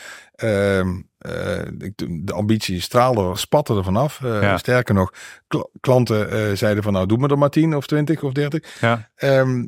[1.79, 4.21] Ik- de ambitie straalde, spatte er vanaf.
[4.23, 4.57] Eh, Ja.
[4.59, 5.13] Sterker nog,
[5.49, 8.81] kl- klanten zeiden van nou, doe me er maar 10 of 20 of 30.
[8.81, 9.67] Ja, Ehm,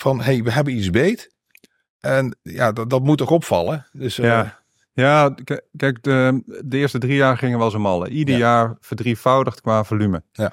[0.00, 1.34] van hey, we hebben iets beet.
[2.00, 3.86] En ja, dat, dat moet toch opvallen.
[3.92, 4.62] Dus eh, Ja.
[4.92, 5.34] ja
[5.76, 8.08] kijk, de, de eerste drie jaar gingen we als een malle.
[8.08, 8.40] Ieder Ja.
[8.40, 10.22] jaar verdrievoudigd qua volume.
[10.32, 10.52] Ja.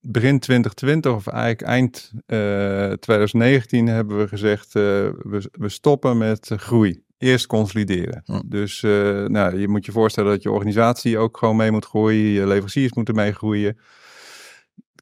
[0.00, 6.50] Begin 2020 of eigenlijk eind eh 2019 hebben we gezegd, eh, we, we stoppen met
[6.50, 7.04] eh, groei.
[7.18, 8.22] Eerst consolideren.
[8.24, 8.40] Hm.
[8.44, 12.30] Dus eh, nou, je moet je voorstellen dat je organisatie ook gewoon mee moet groeien.
[12.30, 13.78] Je leveranciers moeten meegroeien.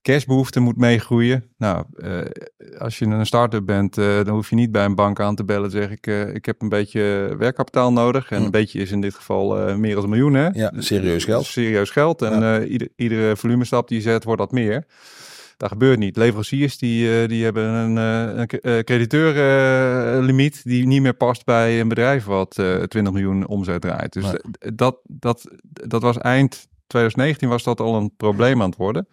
[0.04, 1.44] Cashbehoefte moet meegroeien.
[1.56, 2.18] Nou, eh,
[2.78, 5.44] als je een start-up bent, eh, dan hoef je niet bij een bank aan te
[5.44, 5.70] bellen.
[5.70, 8.30] Zeg ik, eh, ik heb een beetje werkkapitaal nodig.
[8.30, 10.34] En een beetje is in dit geval meer dan een miljoen.
[10.34, 10.48] Hè?
[10.48, 11.44] Ja, serieus geld.
[11.44, 12.22] Serieus geld.
[12.22, 14.86] En eh, ieder, iedere volumestap die je zet, wordt dat meer.
[15.56, 16.16] Dat gebeurt niet.
[16.16, 22.58] Leveranciers die, die hebben een, een crediteurlimiet die niet meer past bij een bedrijf wat
[22.58, 24.12] eh 20 miljoen omzet draait.
[24.12, 24.24] Dus
[24.74, 29.08] dat, dat, dat was eind 2019 was dat al een probleem aan het worden.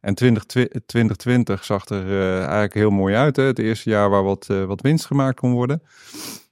[0.00, 0.44] En 20,
[0.86, 3.36] 2020 zag er eh, eigenlijk heel mooi uit.
[3.36, 3.42] Hè?
[3.42, 5.82] Het eerste jaar waar wat, eh, wat winst gemaakt kon worden.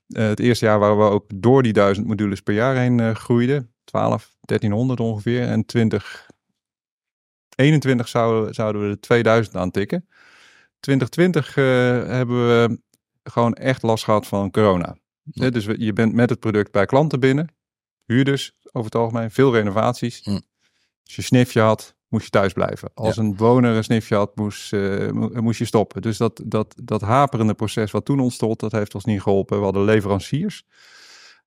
[0.08, 3.72] Eh, het eerste jaar waar we ook door die duizend modules per jaar heen groeiden.
[3.84, 5.42] 12, 1300 ongeveer.
[5.42, 10.08] En 2021 zouden, zouden we de 2000 aantikken.
[10.80, 11.64] 2020 uh,
[12.08, 12.80] hebben we
[13.22, 14.96] gewoon echt last gehad van corona.
[15.22, 15.50] Ja.
[15.50, 17.54] Dus je bent met het product bij klanten binnen,
[18.04, 20.22] huurders over het algemeen, veel renovaties.
[21.04, 22.90] Als je snifje had, moest je thuis blijven.
[22.94, 26.02] Als een woner een snifje had, moest, uh, moest je stoppen.
[26.02, 29.58] Dus dat, dat, dat haperende proces wat toen ontstond, dat heeft ons niet geholpen.
[29.58, 30.66] We hadden leveranciers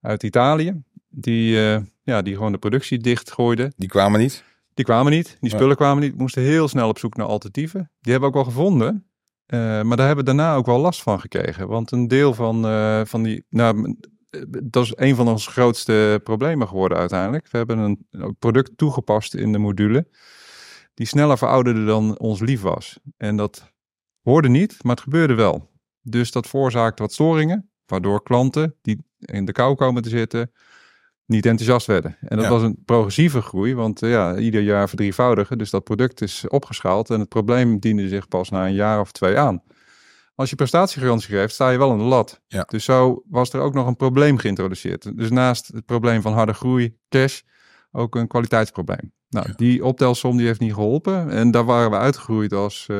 [0.01, 3.73] uit Italië, die, uh, ja, die gewoon de productie dichtgooiden.
[3.77, 4.43] Die kwamen niet?
[4.73, 5.75] Die kwamen niet, die spullen ja.
[5.75, 6.17] kwamen niet.
[6.17, 7.91] Moesten heel snel op zoek naar alternatieven.
[8.01, 9.05] Die hebben we ook wel gevonden.
[9.47, 11.67] Uh, maar daar hebben we daarna ook wel last van gekregen.
[11.67, 12.61] Want een deel van,
[13.07, 13.45] van die.
[13.49, 13.95] Nou,
[14.63, 17.47] dat is een van onze grootste problemen geworden uiteindelijk.
[17.51, 20.07] We hebben een product toegepast in de module.
[20.97, 22.99] Die sneller verouderde dan ons lief was.
[23.17, 23.73] En dat
[24.21, 25.69] hoorde niet, maar het gebeurde wel.
[26.01, 27.69] Dus dat veroorzaakte wat storingen.
[27.85, 30.51] Waardoor klanten die in de kou komen te zitten.
[31.25, 32.17] niet enthousiast werden.
[32.21, 32.51] En dat Ja.
[32.51, 33.75] was een progressieve groei.
[33.75, 35.57] Want uh, ja, ieder jaar verdrievoudigen.
[35.57, 37.09] Dus dat product is opgeschaald.
[37.09, 39.63] En het probleem diende zich pas na een jaar of twee aan.
[40.35, 42.41] Als je prestatiegarantie geeft, sta je wel aan de lat.
[42.47, 42.63] Ja.
[42.63, 45.17] Dus zo was er ook nog een probleem geïntroduceerd.
[45.17, 47.41] Dus naast het probleem van harde groei, cash,
[47.91, 49.13] ook een kwaliteitsprobleem.
[49.29, 49.53] Nou, Ja.
[49.55, 51.29] die optelsom die heeft niet geholpen.
[51.29, 52.97] En daar waren we uitgegroeid als, uh,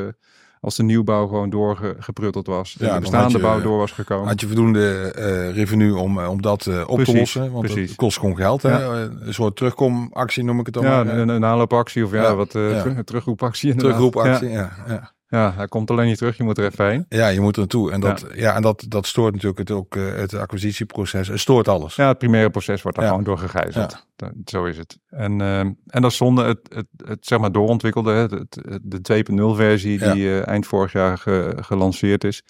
[0.61, 2.75] als de nieuwbouw gewoon doorgeprutteld was.
[2.79, 4.27] Ja, de bestaande je- bouw door was gekomen.
[4.27, 7.51] Had je voldoende eh, revenue om, eh, om dat eh, op te lossen?
[7.51, 7.87] Want precies.
[7.89, 8.61] het kost gewoon geld.
[8.61, 8.79] Ja.
[8.79, 11.13] Eh, Een soort terugkomactie noem ik het dan ja, maar.
[11.13, 11.19] eh.
[11.19, 13.69] een, een aanloopactie of ja, wat terug, terugroepactie.
[13.71, 13.95] inderdaad.
[13.97, 15.15] Terugroepactie, ja.
[15.29, 17.05] Ja, hij komt alleen niet terug, je moet er even heen.
[17.09, 17.27] ja.
[17.27, 17.91] je moet er naartoe.
[17.91, 18.55] En, dat, ja.
[18.55, 21.27] en dat, dat stoort natuurlijk het, ook eh, het acquisitieproces.
[21.27, 21.95] Het stoort alles.
[21.95, 23.11] Ja, het primaire proces wordt daar Ja.
[23.11, 24.05] gewoon door gegijzeld.
[24.45, 24.97] Zo is het.
[25.09, 29.23] En, eh, en dat is zonde, het, het, het zeg maar doorontwikkelde, het, het, de
[29.51, 32.43] 2.0 versie die eh, eind vorig jaar ge- gelanceerd is.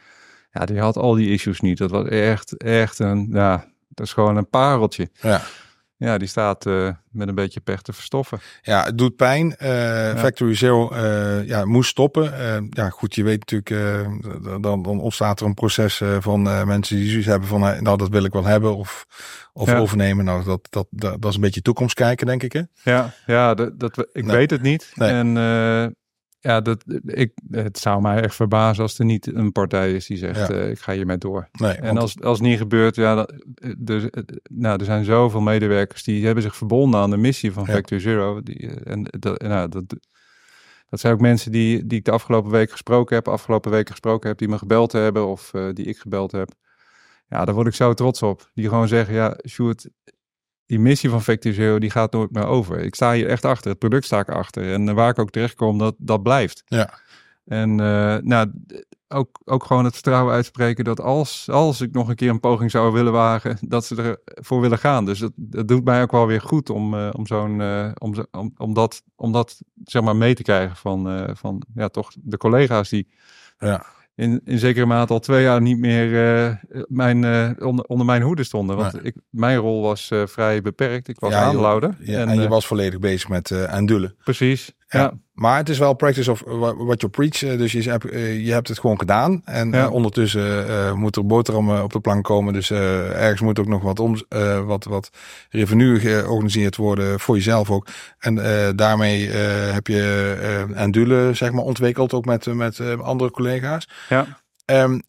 [0.52, 1.78] Ja, die had al die issues niet.
[1.78, 5.10] Dat was echt, echt een, ja, dat is gewoon een pareltje.
[5.22, 5.42] Ja.
[6.00, 8.40] Ja, die staat eh, met een beetje pech te verstoffen.
[8.62, 9.56] Ja, het doet pijn.
[9.56, 9.70] Eh,
[10.18, 12.34] Factory Zero eh, ja, moest stoppen.
[12.70, 14.02] Ja, goed, je weet natuurlijk,
[14.62, 18.24] dan, dan ontstaat er een proces van mensen die zoiets hebben van, nou, dat wil
[18.24, 19.06] ik wel hebben of,
[19.54, 19.78] of Ja.
[19.78, 20.26] overnemen.
[20.26, 22.54] Nou, dat, dat, dat, dat is een beetje toekomst kijken, denk ik.
[22.54, 22.62] Hè?
[22.84, 24.36] Ja, ja dat, ik Nee.
[24.36, 24.92] weet het niet.
[24.96, 25.10] Nee.
[25.10, 25.86] En eh,
[26.39, 30.17] ja, dat, ik, het zou mij echt verbazen als er niet een partij is die
[30.17, 30.56] zegt, Ja.
[30.56, 31.47] eh, ik ga hiermee door.
[31.52, 34.86] Nee, En want- als, als het niet gebeurt, ja, dan, eh, dus, eh, nou, er
[34.86, 37.73] zijn zoveel medewerkers die hebben zich verbonden aan de missie van Ja.
[37.73, 38.41] Factory Zero.
[38.41, 39.84] Die, en dat, nou, dat,
[40.89, 44.30] dat zijn ook mensen die, die ik de afgelopen week gesproken heb, afgelopen weken gesproken
[44.30, 46.50] heb, die me gebeld hebben of die ik gebeld heb.
[47.30, 48.50] Ja, daar word ik zo trots op.
[48.54, 49.89] Die gewoon zeggen, ja, Sjoerd,
[50.68, 52.80] die missie van Factory Zero, die gaat nooit meer over.
[52.80, 54.74] Ik sta hier echt achter, het product sta ik achter.
[54.74, 56.64] En eh, waar ik ook terecht kom, dat, dat blijft.
[56.66, 57.00] Ja.
[57.46, 58.52] En eh, nou,
[59.08, 62.72] ook, ook gewoon het vertrouwen uitspreken dat als, als ik nog een keer een poging
[62.72, 65.06] zou willen wagen, dat ze ervoor willen gaan.
[65.06, 67.62] Dus dat, dat doet mij ook wel weer goed om, eh, om, zo'n,
[67.98, 72.12] om, om, om, dat, om dat zeg maar mee te krijgen van, van ja, toch
[72.16, 73.08] de collega's die
[73.60, 73.86] Ja.
[74.18, 76.56] In, in zekere mate al twee jaar niet meer eh,
[76.88, 78.76] mijn, eh, onder, onder mijn hoede stonden.
[78.76, 79.02] Want Nee.
[79.04, 81.08] ik, mijn rol was eh, vrij beperkt.
[81.08, 81.96] Ik was Ja, aanlouder.
[82.00, 84.16] Ja, en, je was volledig bezig met eh aandullen.
[84.24, 85.00] Precies, Ja.
[85.00, 85.13] ja.
[85.34, 86.41] Maar het is wel practice of
[86.78, 87.43] what you preach.
[87.43, 89.41] eh, Dus je hebt, eh, je hebt het gewoon gedaan.
[89.45, 89.86] En Ja.
[89.86, 92.54] eh, ondertussen moet er boterham eh, op de plank komen.
[92.54, 94.15] Dus ergens moet ook nog wat, om,
[94.65, 95.10] wat, wat
[95.50, 97.88] revenue georganiseerd worden voor jezelf ook.
[98.19, 98.36] En
[98.76, 99.30] daarmee
[99.73, 103.89] heb je eh Endule zeg maar ontwikkeld ook met, met andere collega's.
[104.10, 104.26] Ja.
[104.65, 105.00] Ehm,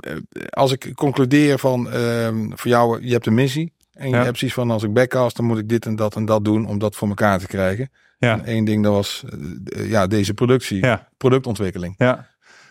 [0.00, 0.16] eh,
[0.50, 3.72] als ik concludeer van ehm, voor jou, je hebt een missie.
[4.00, 4.18] En je Ja.
[4.22, 6.66] hebt precies van als ik backcast, dan moet ik dit en dat en dat doen
[6.66, 7.90] om dat voor elkaar te krijgen.
[8.18, 8.32] Ja.
[8.32, 9.24] En één ding, dat was
[9.64, 11.08] eh, ja, deze productie, Ja.
[11.16, 11.94] productontwikkeling.
[11.98, 12.28] Ja,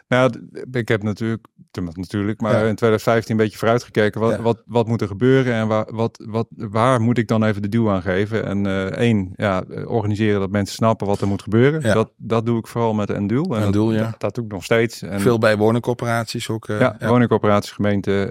[0.09, 1.45] nou, ik heb natuurlijk,
[1.93, 2.57] natuurlijk, maar Ja.
[2.67, 4.21] in 2015 een beetje vooruitgekeken.
[4.21, 4.41] Wat, Ja.
[4.41, 7.69] wat, wat moet er gebeuren en waar, wat, wat, waar moet ik dan even de
[7.69, 8.45] duw aan geven?
[8.45, 11.81] En eh één, ja, eh, organiseren dat mensen snappen wat er moet gebeuren.
[11.81, 11.93] Ja.
[11.93, 13.55] Dat, dat doe ik vooral met Endul.
[13.55, 14.03] En Endul, dat, ja.
[14.03, 15.01] dat, dat doe ik nog steeds.
[15.01, 16.67] En, Veel bij woningcorporaties ook.
[16.67, 18.27] eh, ja, woningcorporaties, gemeenten,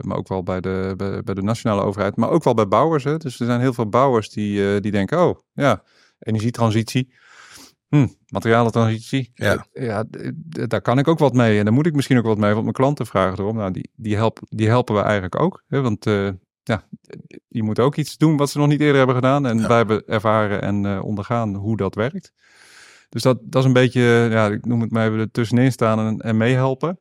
[0.00, 3.04] maar ook wel bij de, bij, bij de nationale overheid, maar ook wel bij bouwers.
[3.04, 3.16] Hè.
[3.16, 5.82] Dus er zijn heel veel bouwers die, die denken, oh ja,
[6.18, 7.12] energietransitie,
[7.88, 9.66] hm, materialentransitie, Ja.
[9.72, 10.04] Ja,
[10.48, 12.62] daar kan ik ook wat mee en daar moet ik misschien ook wat mee, want
[12.62, 13.56] mijn klanten vragen erom.
[13.56, 16.28] Nou, die, die, help, die helpen we eigenlijk ook, hè, want eh,
[16.62, 16.88] ja,
[17.48, 19.68] die moeten ook iets doen wat ze nog niet eerder hebben gedaan en Ja.
[19.68, 22.32] wij hebben ervaren en eh, ondergaan hoe dat werkt.
[23.08, 25.98] Dus dat, dat is een beetje, ja, ik noem het maar even er tussenin staan
[25.98, 27.00] en, en meehelpen.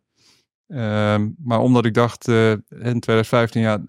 [0.68, 3.84] Ehm, maar omdat ik dacht eh, in 2015, ja,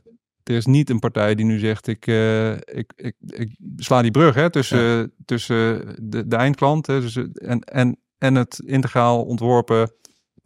[0.49, 4.11] er is niet een partij die nu zegt, ik, eh, ik, ik, ik sla die
[4.11, 9.91] brug hè, tussen, tussen de, de eindklant hè, dus, en, en, en het integraal ontworpen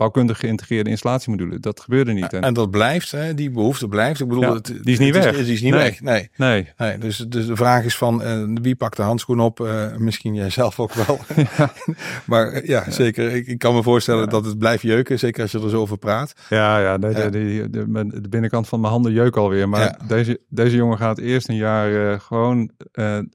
[0.01, 1.61] bouwkundig geïntegreerde installatiemodule.
[1.61, 2.33] Dat gebeurde niet.
[2.33, 3.35] En, en dat blijft, hè?
[3.35, 4.21] die behoefte blijft.
[4.21, 5.45] Ik bedoel, Ja, het, die is niet het weg.
[5.45, 5.83] die is niet Nee.
[5.83, 6.01] weg.
[6.01, 6.31] Nee.
[6.37, 9.61] Nee, Nee, dus, dus de vraag is van eh, wie pakt de handschoen op?
[9.61, 11.19] Eh, misschien jij zelf ook wel.
[12.25, 13.35] maar eh, ja, zeker.
[13.35, 15.19] Ik, ik kan me voorstellen dat het blijft jeuken.
[15.19, 16.33] Zeker als je er zo over praat.
[16.49, 17.09] Ja, ja, de.
[17.31, 17.31] De,
[17.71, 19.69] de, de, binnenkant van mijn handen jeuk alweer.
[19.69, 22.71] Maar deze, deze jongen gaat eerst een jaar gewoon,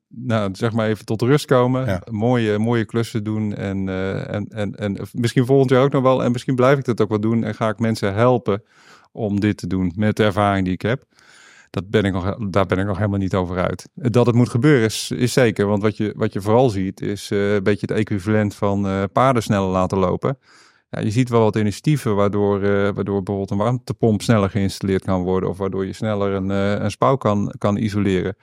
[0.08, 2.01] nou, zeg maar even tot rust komen.
[2.12, 3.56] Mooie, mooie klussen doen.
[3.56, 3.89] En,
[4.30, 6.23] en, en, en misschien volgend jaar ook nog wel.
[6.23, 7.43] En misschien blijf ik dat ook wel doen.
[7.43, 8.63] En ga ik mensen helpen
[9.11, 11.03] om dit te doen met de ervaring die ik heb.
[11.69, 13.89] Dat ben ik nog, daar ben ik nog helemaal niet over uit.
[13.93, 15.65] Dat het moet gebeuren is, is zeker.
[15.67, 19.03] Want wat je, wat je vooral ziet is eh, een beetje het equivalent van eh,
[19.13, 20.37] paarden sneller laten lopen.
[20.89, 25.23] Ja, je ziet wel wat initiatieven waardoor, eh, waardoor bijvoorbeeld een warmtepomp sneller geïnstalleerd kan
[25.23, 25.49] worden.
[25.49, 26.49] Of waardoor je sneller een,
[26.83, 28.35] een spouw kan, kan isoleren.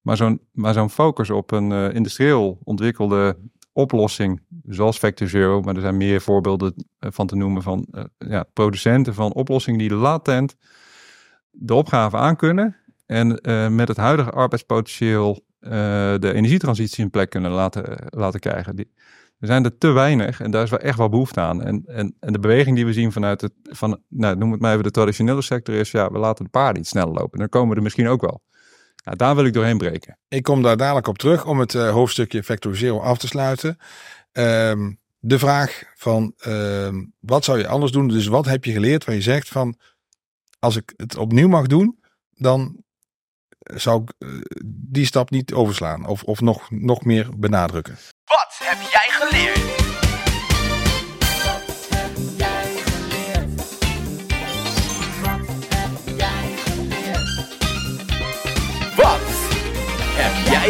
[0.00, 3.36] Maar zo'n, maar zo'n focus op een industrieel ontwikkelde
[3.76, 8.04] oplossing, zoals Factor Zero, maar er zijn meer voorbeelden eh, van te noemen van eh,
[8.18, 10.56] ja, producenten van oplossingen die latent
[11.50, 18.06] de opgave aankunnen en eh, met het huidige arbeidspotentieel de energietransitie in plek kunnen laten,
[18.06, 18.76] laten krijgen.
[18.76, 18.92] Die,
[19.38, 21.62] er zijn er te weinig en daar is wel echt wel behoefte aan.
[21.62, 24.72] En, en, en de beweging die we zien vanuit het, van, nou, noem het maar
[24.72, 27.38] even de traditionele sector, is ja, we laten de paarden iets sneller lopen.
[27.38, 28.42] Dan komen we er misschien ook wel.
[29.06, 30.18] Ja, daar wil ik doorheen breken.
[30.28, 33.78] Ik kom daar dadelijk op terug om het eh, hoofdstukje Factor Zero af te sluiten.
[34.32, 38.08] Ehm, de vraag van ehm, wat zou je anders doen?
[38.08, 39.78] Dus wat heb je geleerd waar je zegt van
[40.58, 42.84] als ik het opnieuw mag doen, dan
[43.58, 44.28] zou ik eh,
[44.64, 47.98] die stap niet overslaan of, of nog, nog meer benadrukken.
[48.24, 49.85] Wat heb jij geleerd?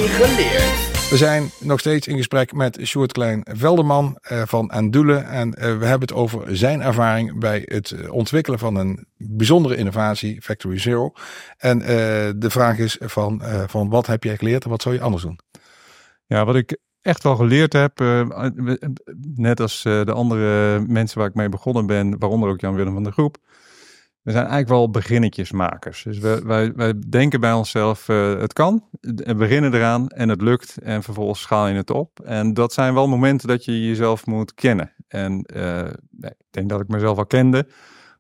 [0.03, 0.95] Geleerd?
[1.11, 5.17] We zijn nog steeds in gesprek met Sjoerd Klein-Velderman eh, van Andule.
[5.17, 9.77] En eh, we hebben het over zijn ervaring bij het eh, ontwikkelen van een bijzondere
[9.77, 11.13] innovatie, Factory Zero.
[11.59, 11.87] En eh,
[12.37, 15.23] de vraag is van, eh, van wat heb jij geleerd en wat zou je anders
[15.23, 15.39] doen?
[16.27, 18.49] Ja, wat ik echt wel geleerd heb, eh,
[19.35, 23.03] net als eh, de andere mensen waar ik mee begonnen ben, waaronder ook Jan-Willem van
[23.03, 23.37] der Groep,
[24.27, 26.03] we zijn eigenlijk wel beginnetjesmakers.
[26.03, 28.85] Dus we, wij, wij denken bij onszelf, eh, het kan,
[29.25, 32.21] en beginnen eraan en het lukt en vervolgens schaal je het op.
[32.21, 34.93] En dat zijn wel momenten dat je jezelf moet kennen.
[35.09, 37.69] En eh, nee, ik denk dat ik mezelf al kende,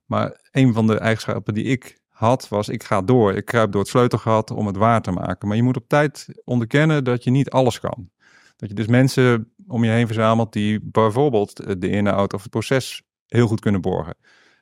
[0.04, 3.34] maar een van de eigenschappen die ik had, was ik ga door.
[3.34, 5.48] Ik kruip door het sleutelgat om het waar te maken.
[5.48, 8.10] Maar je moet op tijd onderkennen dat je niet alles kan.
[8.56, 12.50] Dat je dus mensen om je heen verzamelt die bijvoorbeeld eh, de inhoud of het
[12.50, 14.14] proces heel goed kunnen borgen.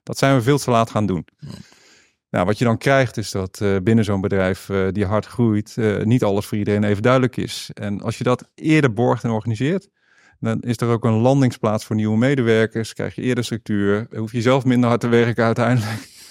[0.05, 1.27] Dat zijn we veel te laat gaan doen.
[2.35, 5.77] Nou, wat je dan krijgt is dat eh, binnen zo'n bedrijf eh, die hard groeit,
[5.77, 7.71] eh, niet alles voor iedereen even duidelijk is.
[7.75, 9.88] En als je dat eerder borgt en organiseert,
[10.40, 12.93] dan is er ook een landingsplaats voor nieuwe medewerkers.
[12.93, 16.12] Krijg je eerder structuur, hoef je zelf minder hard te werken uiteindelijk.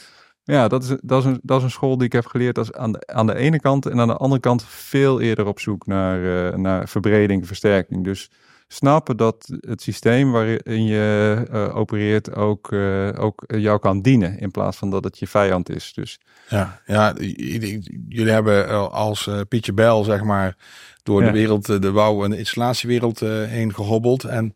[0.45, 2.55] Ja, dat is, dat, is een, dat is een school die ik heb geleerd.
[2.55, 5.45] Dat is aan de, aan de ene kant en aan de andere kant veel eerder
[5.45, 8.03] op zoek naar, naar verbreding, versterking.
[8.03, 8.29] Dus
[8.73, 14.39] snappen dat het systeem waarin je eh, opereert ook, eh, ook jou kan dienen.
[14.39, 15.93] In plaats van dat het je vijand is.
[15.93, 17.13] Dus Ja, ja
[18.07, 20.55] jullie hebben als eh, Pietje Bel, zeg maar,
[21.03, 21.27] door Ja.
[21.27, 24.23] de wereld, de bouw- en de installatiewereld heen gehobbeld.
[24.23, 24.55] En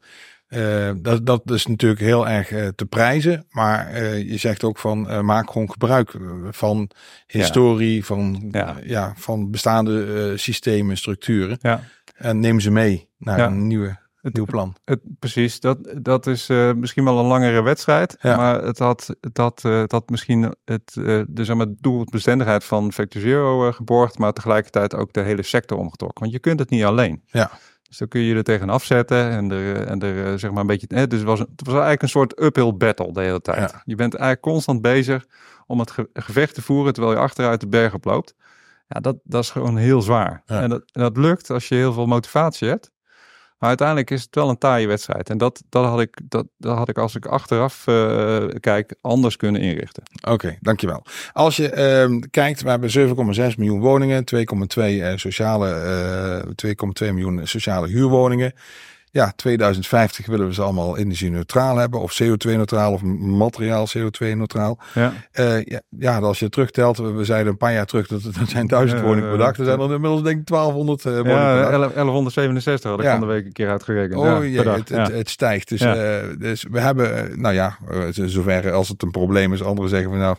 [1.01, 3.45] dat, dat is natuurlijk heel erg te prijzen.
[3.49, 6.13] Maar je zegt ook van maak gewoon gebruik
[6.49, 6.89] van
[7.27, 8.49] historie, van,
[8.83, 9.13] Ja.
[9.17, 11.57] van bestaande systemen, structuren.
[11.61, 11.81] ja,
[12.15, 14.75] En neem ze mee naar een nieuwe, het, nieuw plan.
[14.85, 15.59] het, precies.
[15.59, 18.15] Dat, dat is eh, misschien wel een langere wedstrijd.
[18.21, 18.37] Ja.
[18.37, 22.63] Maar het had, het had, eh, het had misschien het, eh, de zeg maar, doelbestendigheid
[22.63, 24.17] van Factor Zero geborgd.
[24.17, 26.19] Maar tegelijkertijd ook de hele sector omgetrokken.
[26.21, 27.23] Want je kunt het niet alleen.
[27.25, 27.51] Ja.
[27.87, 30.87] Dus dan kun je er tegen afzetten en er, en er zeg maar een beetje.
[30.87, 33.71] eh, dus het was, het was eigenlijk een soort uphill battle de hele tijd.
[33.71, 33.81] Ja.
[33.85, 35.25] Je bent eigenlijk constant bezig
[35.67, 38.33] om het ge- gevecht te voeren terwijl je achteruit de berg oploopt.
[38.87, 40.41] Ja, dat, dat is gewoon heel zwaar.
[40.45, 40.61] Ja.
[40.61, 42.91] En, dat, en dat lukt als je heel veel motivatie hebt.
[43.59, 45.29] Maar uiteindelijk is het wel een taaie wedstrijd.
[45.29, 49.35] En dat, dat, had, ik, dat, dat had ik als ik achteraf eh, kijk anders
[49.35, 50.03] kunnen inrichten.
[50.27, 51.03] Oké, dankjewel.
[51.33, 52.89] Als je ehm, kijkt, we hebben
[53.49, 54.43] 7,6 miljoen woningen, 2,2
[54.83, 58.53] eh, sociale, eh 2,2 miljoen sociale huurwoningen.
[59.17, 64.79] Ja, 2050 willen we ze allemaal energie-neutraal hebben, of CO2-neutraal, of materiaal CO2-neutraal.
[64.93, 65.13] Ja.
[65.31, 68.33] Eh, ja, ja, als je terugtelt, we we zeiden een paar jaar terug dat er
[68.47, 69.57] zijn duizend woningen bedacht.
[69.57, 71.93] Er zijn er inmiddels denk ik 1200 eh, woningen Ja, bedacht.
[71.93, 74.19] 11- 1167 had ik van de week een keer uitgerekend.
[74.19, 75.69] Oh ja, het, het, het stijgt.
[75.69, 77.77] Dus, eh, dus we hebben, nou ja,
[78.09, 79.63] zover als het een probleem is.
[79.63, 80.37] Anderen zeggen van nou,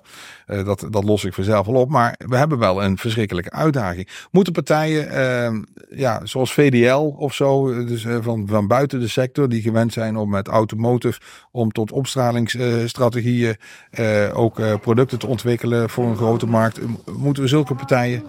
[0.65, 1.91] dat, dat los ik vanzelf wel op.
[1.91, 4.09] Maar we hebben wel een verschrikkelijke uitdaging.
[4.31, 5.61] Moeten partijen, eh,
[5.99, 10.31] ja, zoals VDL of zo, dus van, van buiten de sector, die gewend zijn om
[10.31, 13.57] met automotive, om tot opstralingsstrategieën
[14.01, 16.81] uh, ook uh, producten te ontwikkelen voor een grote markt.
[17.17, 18.23] Moeten we zulke partijen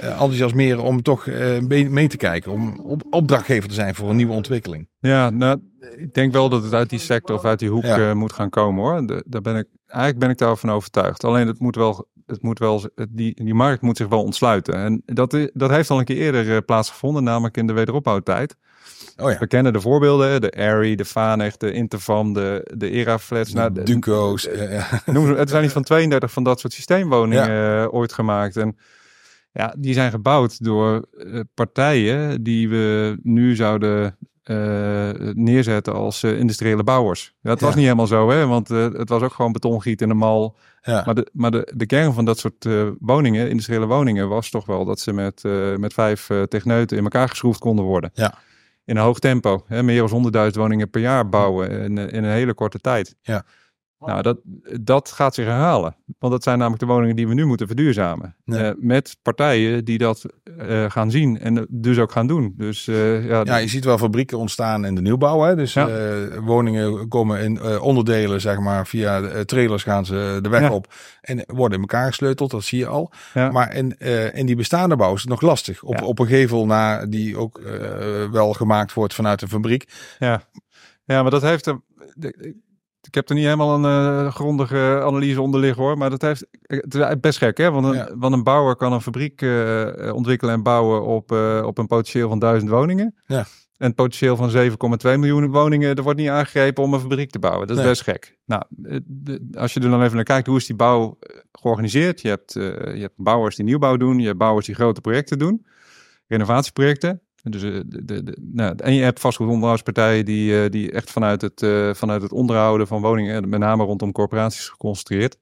[0.00, 1.26] uh, enthousiasmeren om toch
[1.68, 4.88] mee, mee, te kijken, om op, opdrachtgever te zijn voor een nieuwe ontwikkeling?
[4.98, 5.60] Ja, nou,
[5.96, 8.14] ik denk wel dat het uit die sector of uit die hoek ja.
[8.14, 9.06] moet gaan komen hoor.
[9.06, 11.24] De, daar ben ik, eigenlijk ben ik daarvan overtuigd.
[11.24, 14.74] Alleen het moet wel het moet wel, die, die markt moet zich wel ontsluiten.
[14.74, 18.56] En dat, dat heeft al een keer eerder plaatsgevonden, namelijk in de wederopbouwtijd.
[19.16, 19.38] Oh ja.
[19.38, 23.50] We kennen de voorbeelden, de Airy, de Vanech, de Interfam, de, de Eraflats.
[23.50, 23.82] De, nou, de.
[24.70, 24.86] Ja.
[25.12, 27.82] Noem, het zijn niet van 32 van dat soort systeemwoningen ja.
[27.82, 28.56] uh, ooit gemaakt.
[28.56, 28.76] En
[29.52, 36.84] ja, die zijn gebouwd door uh, partijen die we nu zouden uh, neerzetten als industriële
[36.84, 37.34] bouwers.
[37.40, 38.46] Ja, dat was niet helemaal zo, hè?
[38.46, 40.56] want het was ook gewoon betongiet in een mal.
[40.82, 41.02] Ja.
[41.04, 44.84] Maar, de, maar de, de kern van dat soort woningen, industriële woningen, was toch wel
[44.84, 45.42] dat ze met,
[45.76, 48.10] met vijf techneuten in elkaar geschroefd konden worden.
[48.14, 48.38] Ja
[48.86, 49.64] in een hoog tempo.
[49.66, 53.16] Hè, meer dan 100.000 woningen per jaar bouwen in, in een hele korte tijd.
[53.22, 53.44] Ja.
[53.98, 54.38] Nou, dat,
[54.80, 55.96] dat gaat zich herhalen.
[56.18, 58.36] Want dat zijn namelijk de woningen die we nu moeten verduurzamen.
[58.44, 58.62] Nee.
[58.62, 62.54] Uh, met partijen die dat uh, gaan zien en dus ook gaan doen.
[62.56, 65.40] Dus, uh, ja, ja, je ziet wel fabrieken ontstaan in de nieuwbouw.
[65.40, 65.56] Hè?
[65.56, 66.40] Dus ja.
[66.40, 70.72] woningen komen in onderdelen, zeg maar, via trailers gaan ze de weg ja.
[70.72, 70.92] op.
[71.20, 73.12] En worden in elkaar gesleuteld, dat zie je al.
[73.34, 73.98] Maar in,
[74.32, 75.82] in die bestaande bouw is het nog lastig.
[75.82, 77.60] Op, op een gevel na, die ook
[78.30, 79.92] wel gemaakt wordt vanuit een fabriek.
[80.18, 80.42] Ja,
[81.04, 81.66] ja maar dat heeft...
[81.66, 81.84] Een,
[83.06, 85.98] ik heb er niet helemaal een uh, grondige analyse onder liggen hoor.
[85.98, 87.70] Maar dat heeft, het is best gek hè.
[87.70, 88.08] Want een, Ja.
[88.16, 92.28] want een bouwer kan een fabriek uh, ontwikkelen en bouwen op, uh, op een potentieel
[92.28, 93.14] van duizend woningen.
[93.26, 93.46] Ja.
[93.76, 97.38] En het potentieel van 7,2 miljoen woningen, er wordt niet aangegrepen om een fabriek te
[97.38, 97.66] bouwen.
[97.66, 97.92] Dat is Nee.
[97.92, 98.38] best gek.
[98.44, 101.18] Nou, de, als je er dan even naar kijkt, hoe is die bouw
[101.52, 102.20] georganiseerd?
[102.20, 105.66] Je hebt, je hebt bouwers die nieuwbouw doen, je hebt bouwers die grote projecten doen,
[106.26, 107.20] renovatieprojecten.
[107.50, 111.62] Dus, de, de, de, nou, en je hebt vastgoedonderhoudspartijen die, uh, die echt vanuit het,
[111.62, 115.38] uh, vanuit het onderhouden van woningen, met name rondom corporaties geconcentreerd.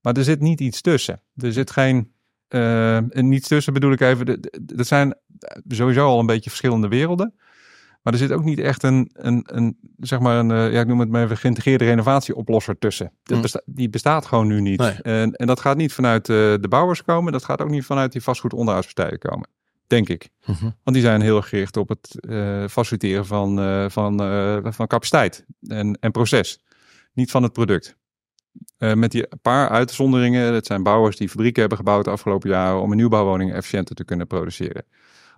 [0.00, 1.22] Maar er zit niet iets tussen.
[1.36, 2.12] Er zit geen.
[2.48, 4.40] Uh, en niets tussen bedoel ik even.
[4.62, 5.14] Dat zijn
[5.68, 7.34] sowieso al een beetje verschillende werelden.
[8.02, 11.00] Maar er zit ook niet echt een, een, een zeg maar, een, ja, ik noem
[11.00, 13.12] het maar even, geïntegreerde renovatieoplosser tussen.
[13.22, 14.78] Besta die bestaat gewoon nu niet.
[14.78, 14.92] Nee.
[14.92, 17.32] En, en dat gaat niet vanuit de bouwers komen.
[17.32, 19.48] Dat gaat ook niet vanuit die vastgoedonderhoudspartijen komen.
[19.90, 20.28] Denk ik.
[20.40, 20.62] -huh.
[20.62, 24.86] Want die zijn heel erg gericht op het uh, faciliteren van, uh, van, uh, van
[24.86, 26.60] capaciteit en, en proces.
[27.12, 27.98] Niet van het product.
[28.78, 32.90] Met die paar uitzonderingen, dat zijn bouwers die fabrieken hebben gebouwd de afgelopen jaren om
[32.90, 34.84] een nieuwbouwwoning efficiënter te kunnen produceren.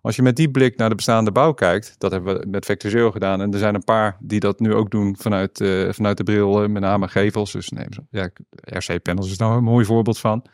[0.00, 3.12] Als je met die blik naar de bestaande bouw kijkt, dat hebben we met Vector
[3.12, 3.40] gedaan.
[3.40, 6.82] En er zijn een paar die dat nu ook doen vanuit, vanuit de bril, met
[6.82, 7.52] name gevels.
[7.52, 10.44] Dus nee, ja, RC-panels is nou een mooi voorbeeld van.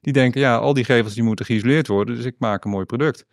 [0.00, 2.84] Die denken, ja, al die gevels die moeten geïsoleerd worden, dus ik maak een mooi
[2.84, 3.26] product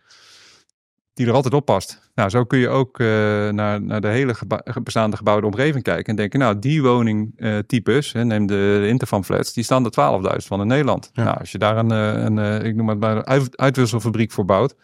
[1.14, 2.10] die er altijd op past.
[2.14, 3.06] Nou, zo kun je ook uh,
[3.48, 4.34] naar, naar de hele
[4.82, 9.64] bestaande gebouwde omgeving kijken en denken, nou, die woningtypes, neem de, de Interfam flats, die
[9.64, 11.10] staan er 12.000 van in Nederland.
[11.12, 11.24] Ja.
[11.24, 14.74] Nou, als je daar een, een, een ik noem het maar, een uitwisselfabriek voor bouwt,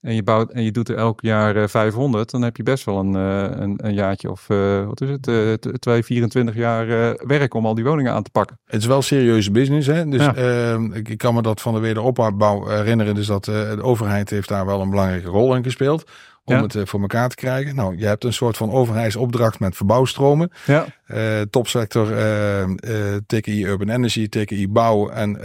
[0.00, 2.84] en je, bouwt, en je doet er elk jaar uh, 500, dan heb je best
[2.84, 6.88] wel een, uh, een, een, jaartje of uh, wat is het, uh, 2, 24 jaar
[6.88, 8.58] uh, werk om al die woningen aan te pakken.
[8.64, 10.08] Het is wel serieuze business, hè?
[10.08, 10.36] Dus ja.
[10.36, 14.48] uh, ik, ik, kan me dat van de wederopbouw herinneren, dus dat de overheid heeft
[14.48, 16.10] daar wel een belangrijke rol in gespeeld
[16.44, 16.62] om Ja.
[16.62, 17.74] het uh, voor elkaar te krijgen.
[17.74, 20.50] Nou, je hebt een soort van overheidsopdracht met verbouwstromen.
[20.66, 25.38] Ja, Uh, topsector uh, TKI Urban Energy, TKI Bouw en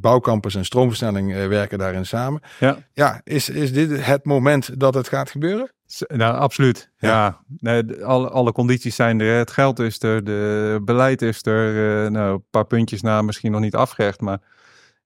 [0.00, 2.40] Bouwcampus en Stroomversnelling werken daarin samen.
[2.58, 2.78] ja.
[2.92, 5.72] Ja, is, is dit het moment dat het gaat gebeuren?
[6.06, 6.90] Nou, absoluut.
[6.98, 7.08] Ja.
[7.08, 9.38] Ja, Nee, de- alle, alle condities zijn er.
[9.38, 12.04] Het geld is er, de beleid is er.
[12.04, 14.38] eh, nou, een paar puntjes na, misschien nog niet afgerecht, maar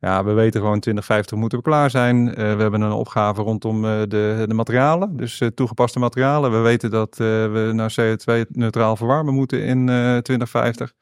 [0.05, 2.29] ja, we weten gewoon 2050 moeten we klaar zijn.
[2.29, 6.51] Eh, we hebben een opgave rondom eh, de, de materialen, dus eh, toegepaste materialen.
[6.51, 10.93] We weten dat we naar CO2-neutraal verwarmen moeten in eh 2050.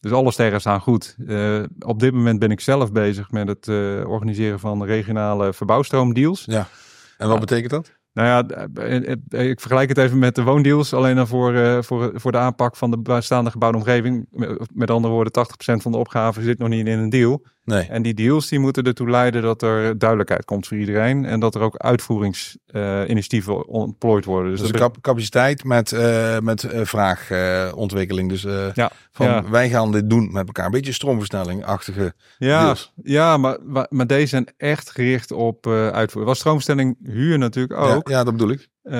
[0.00, 1.16] Dus alle sterren staan goed.
[1.78, 3.68] Op dit moment ben ik zelf bezig met het
[4.06, 6.44] organiseren van regionale verbouwstroomdeals.
[6.46, 6.68] Ja.
[7.18, 7.98] En wat betekent dat?
[8.12, 8.66] Nou ja,
[9.38, 10.92] ik vergelijk het even met de woondeals.
[10.92, 14.26] Alleen dan voor, voor, voor de aanpak van de bestaande gebouwde omgeving.
[14.30, 17.42] Met- Met andere woorden, 80% van de opgave zit nog niet in een deal.
[17.70, 17.86] Nee.
[17.86, 21.24] En die deals die moeten ertoe leiden dat er duidelijkheid komt voor iedereen.
[21.24, 24.50] En dat er ook uitvoeringsinitiatieven ontplooid worden.
[24.50, 28.28] Dus Dus de dat cap capaciteit met, uh, met uh, vraagontwikkeling.
[28.28, 29.50] dus uh, Ja, van ja.
[29.50, 30.64] wij gaan dit doen met elkaar.
[30.64, 32.92] Een beetje stroomversnelling-achtige Ja, deals.
[33.02, 36.24] ja maar, maar maar deze zijn echt gericht op eh uitvoering.
[36.24, 38.08] Was stroomstelling huur natuurlijk ook.
[38.08, 38.68] Ja, ja, dat bedoel ik.
[38.82, 38.92] Uh,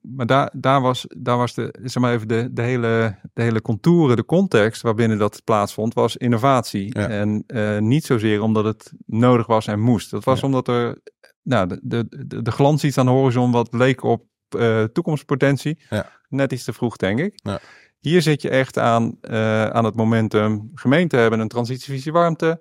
[0.00, 3.62] maar daar, daar, was, daar was de, zeg maar even de, de, hele, de hele
[3.62, 6.98] contouren, de context waarbinnen dat plaatsvond, was innovatie.
[6.98, 7.08] Ja.
[7.08, 10.10] En uh, niet zozeer omdat het nodig was en moest.
[10.10, 10.46] Dat was Ja.
[10.46, 10.98] omdat er
[11.42, 15.78] nou, de, de, de, de glans iets aan de horizon wat leek op eh, toekomstpotentie.
[15.90, 16.10] Ja.
[16.28, 17.32] Net iets te vroeg, denk ik.
[17.42, 17.58] Ja.
[17.98, 20.70] Hier zit je echt aan, eh, aan het momentum.
[20.74, 22.60] Gemeenten hebben een transitievisie warmte.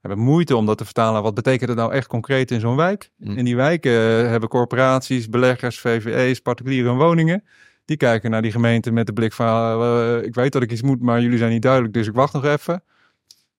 [0.00, 1.22] Hebben moeite om dat te vertalen.
[1.22, 3.10] Wat betekent het nou echt concreet in zo'n wijk?
[3.16, 3.36] Mm.
[3.36, 7.44] In die wijken eh, hebben corporaties, beleggers, VVE's, particuliere woningen.
[7.84, 9.82] Die kijken naar die gemeente met de blik van...
[9.82, 12.32] eh, ik weet dat ik iets moet, maar jullie zijn niet duidelijk, dus ik wacht
[12.32, 12.82] nog even.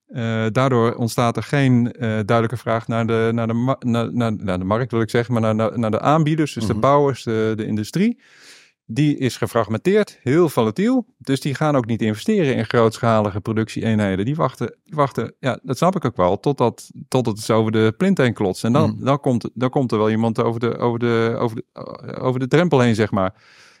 [0.06, 4.64] Eh, daardoor ontstaat er geen duidelijke vraag naar de, naar, de naar, naar, naar de
[4.64, 6.72] markt, wil ik zeggen, maar naar, naar, naar de aanbieders, dus Mhm.
[6.72, 8.18] de bouwers, de, de industrie.
[8.92, 11.06] Die is gefragmenteerd, heel volatiel.
[11.18, 14.24] Dus die gaan ook niet investeren in grootschalige productieeenheden.
[14.24, 17.94] Die wachten, die wachten ja, dat snap ik ook wel, totdat, totdat het over de
[17.96, 18.64] plint heen klotst.
[18.64, 19.04] En dan, Mhm.
[19.04, 22.48] dan, komt, dan komt er wel iemand over de, over, de, over, de, over de
[22.48, 23.34] drempel heen, zeg maar.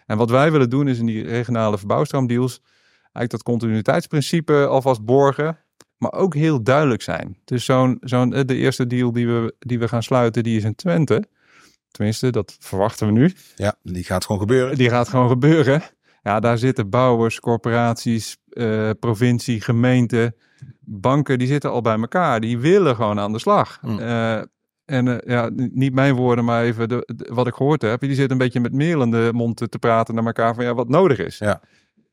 [0.06, 2.60] En wat wij willen doen is in die regionale verbouwstroomdeals
[3.02, 5.58] eigenlijk dat continuïteitsprincipe alvast borgen
[5.98, 7.36] maar ook heel duidelijk zijn.
[7.44, 10.64] Dus zo'n, zo'n, eh, de eerste deal die we, die we gaan sluiten, die is
[10.64, 11.24] in Twente.
[11.90, 13.32] Tenminste, dat verwachten we nu.
[13.56, 14.76] Ja, die gaat gewoon gebeuren.
[14.76, 15.82] Die gaat gewoon gebeuren.
[16.22, 20.34] Ja, daar zitten bouwers, corporaties, eh, provincie, gemeente,
[20.80, 22.40] banken, die zitten al bij elkaar.
[22.40, 23.78] Die willen gewoon aan de slag.
[23.82, 23.98] Mm.
[23.98, 24.36] Eh,
[24.84, 28.00] en eh, ja, niet mijn woorden, maar even de, de- wat ik gehoord heb.
[28.00, 30.64] Die zitten een beetje met meel in de mond te, te praten naar elkaar van
[30.64, 31.38] ja, wat nodig is.
[31.38, 31.60] Ja.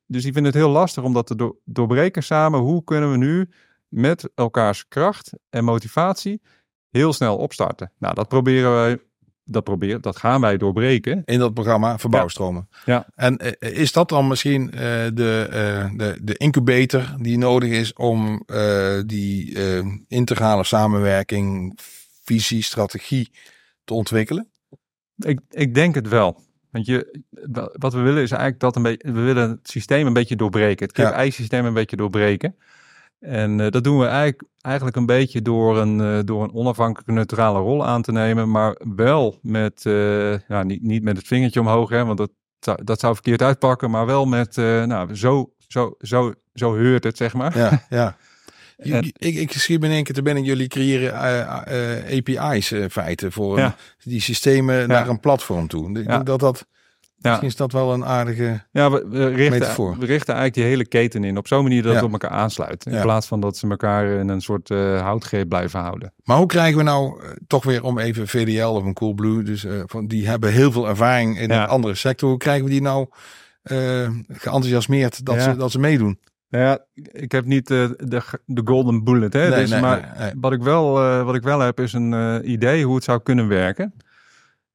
[0.05, 2.59] Dus die vinden het heel lastig om dat te door- doorbreken samen.
[2.59, 3.49] Hoe kunnen we nu
[3.87, 6.41] met elkaars kracht en motivatie
[6.89, 7.91] heel snel opstarten?
[7.97, 8.99] Nou, dat proberen wij,
[9.47, 11.21] dat, proberen, dat gaan wij doorbreken.
[11.25, 12.69] In dat programma verbouwstromen.
[12.85, 13.07] Ja.
[13.15, 14.79] En eh, is dat dan misschien eh,
[15.13, 18.43] de, eh, de, de incubator die nodig is om
[19.05, 19.57] die
[20.07, 21.79] integrale samenwerking,
[22.23, 23.31] visie, strategie
[23.83, 24.49] te ontwikkelen?
[25.17, 26.45] Ik, ik denk het wel.
[26.71, 27.21] Want je,
[27.73, 30.87] wat we willen is eigenlijk dat een beetje, we willen het systeem een beetje doorbreken.
[30.87, 31.03] Het Ja.
[31.05, 32.55] kip-ei-systeem een beetje doorbreken.
[33.19, 37.11] En eh, dat doen we eigenlijk, eigenlijk een beetje door een, eh, door een onafhankelijke
[37.11, 38.51] neutrale rol aan te nemen.
[38.51, 42.83] Maar wel met, eh, ja, niet, niet met het vingertje omhoog, hè, want dat, zou-
[42.83, 43.89] dat zou verkeerd uitpakken.
[43.89, 47.57] Maar wel met, nou, zo, zo, zo, zo heurt het, zeg maar.
[47.57, 48.15] Ja, ja.
[48.77, 50.43] En- ik, ik schiet me in één keer te binnen.
[50.43, 51.13] Jullie creëren
[52.17, 55.89] API's in feite voor een- die systemen naar een platform toe.
[55.89, 56.03] Ik Ja.
[56.11, 56.65] denk dat dat,
[57.19, 57.29] Ja.
[57.29, 58.63] misschien is dat wel een aardige...
[58.71, 59.89] Ja, we, we, richten, Metafoor.
[59.99, 61.97] we richten eigenlijk die hele keten in op zo'n manier dat Ja.
[61.97, 62.85] het op elkaar aansluit.
[62.85, 63.01] In Ja.
[63.01, 66.13] plaats van dat ze elkaar in een soort eh houtgreep blijven houden.
[66.23, 69.63] Maar hoe krijgen we nou eh, toch weer om even VDL of een Coolblue, dus
[69.65, 72.29] eh, van, die hebben heel veel ervaring in een andere sector.
[72.29, 73.07] Hoe krijgen we die nou
[74.27, 76.19] geenthousiasmeerd dat, ze, dat ze meedoen?
[76.49, 76.79] Nou ja,
[77.11, 79.33] ik heb niet de, de golden bullet.
[79.33, 79.49] Hè?
[79.49, 80.31] Nee, dus, nee, maar nee.
[80.39, 80.91] Wat, ik wel,
[81.23, 83.93] wat ik wel heb is een idee hoe het zou kunnen werken.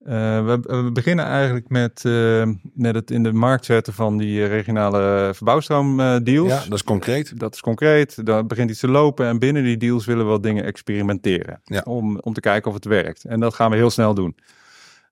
[0.04, 4.42] Eh, we, we beginnen eigenlijk met, eh, met het in de markt zetten van die
[4.42, 6.48] eh, regionale verbouwstroomdeals.
[6.48, 7.38] Ja, dat is concreet.
[7.40, 10.42] Dat is concreet, dan begint iets te lopen en binnen die deals willen we wat
[10.42, 11.60] dingen experimenteren.
[11.64, 11.80] Ja.
[11.84, 13.24] Om, om te kijken of het werkt.
[13.24, 14.36] En dat gaan we heel snel doen.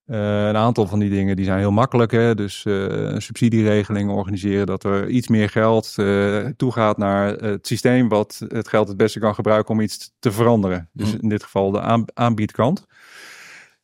[0.07, 2.11] Een aantal van die dingen die zijn heel makkelijk.
[2.11, 2.35] Hè?
[2.35, 5.95] Dus een subsidieregeling organiseren dat er iets meer geld
[6.57, 10.89] toegaat naar het systeem wat het geld het beste kan gebruiken om iets te veranderen.
[10.93, 11.19] Dus Mm.
[11.21, 12.87] in dit geval de aan, aanbiedkant.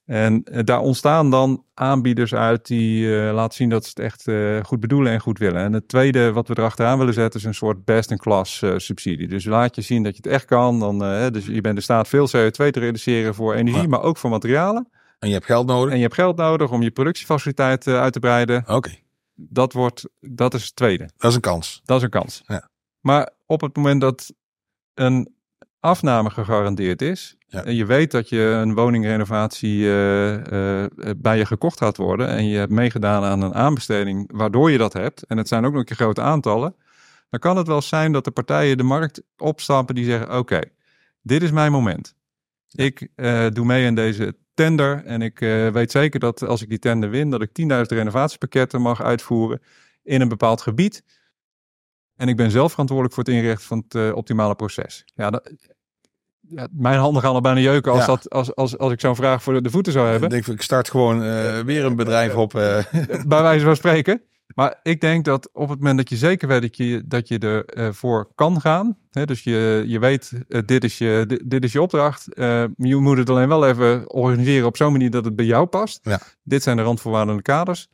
[0.07, 4.29] En eh, daar ontstaan dan aanbieders uit die eh, laten zien dat ze het echt
[4.29, 5.61] eh, goed bedoelen en goed willen.
[5.63, 9.29] En het tweede wat we erachteraan willen zetten is een soort best-in-class subsidie.
[9.29, 10.79] Dus laat je zien dat je het echt kan.
[10.81, 10.99] Dan,
[11.33, 13.89] dus je bent in staat veel CO2 te reduceren voor energie, Ja.
[13.89, 14.89] maar ook voor materialen.
[15.19, 15.91] En je hebt geld nodig.
[15.91, 18.65] En je hebt geld nodig om je productiefaciliteit uit te breiden.
[18.67, 18.91] Oké,
[19.35, 21.11] Dat, wordt, dat is het tweede.
[21.17, 21.81] dat is een kans.
[21.85, 22.43] Dat is een kans.
[22.47, 22.69] Ja.
[23.01, 24.33] Maar op het moment dat
[24.95, 25.35] een
[25.87, 27.37] afname gegarandeerd is.
[27.47, 27.65] Ja.
[27.65, 30.85] En je weet dat je een woningrenovatie eh,
[31.17, 32.29] bij je gekocht gaat worden.
[32.29, 35.23] En je hebt meegedaan aan een aanbesteding waardoor je dat hebt.
[35.23, 36.75] En het zijn ook nog een keer grote aantallen.
[37.31, 40.61] Dan kan het wel zijn dat de partijen de markt opstappen die zeggen: Oké,
[41.23, 42.15] dit is mijn moment.
[42.71, 43.09] Ik
[43.53, 45.05] doe mee aan deze tender.
[45.05, 45.39] En ik
[45.73, 49.63] weet zeker dat als ik die tender win, dat ik 10.000 renovatiepakketten mag uitvoeren
[50.03, 51.03] in een bepaald gebied.
[52.17, 55.05] En ik ben zelf verantwoordelijk voor het inrichten van het optimale proces.
[55.15, 55.53] Ja, dat,
[56.49, 58.07] ja, mijn handen gaan al bijna jeuken als, Ja.
[58.07, 60.31] dat, als, als, als ik zo'n vraag voor de, voeten zou Ik hebben.
[60.31, 62.55] denk, ik start gewoon eh, weer een bedrijf op.
[62.55, 62.85] eh,
[63.27, 64.23] bij wijze van spreken.
[64.55, 67.39] Maar ik denk dat op het moment dat je zeker weet dat je, dat je
[67.39, 68.97] ervoor voor kan gaan.
[69.11, 72.35] Hè, dus je, je weet, eh, dit, is je, dit, dit is je opdracht.
[72.35, 75.67] eh, je moet het alleen wel even organiseren op zo'n manier dat het bij jou
[75.67, 75.99] past.
[76.03, 76.21] Ja.
[76.43, 77.89] Dit zijn de randvoorwaarden en de kaders.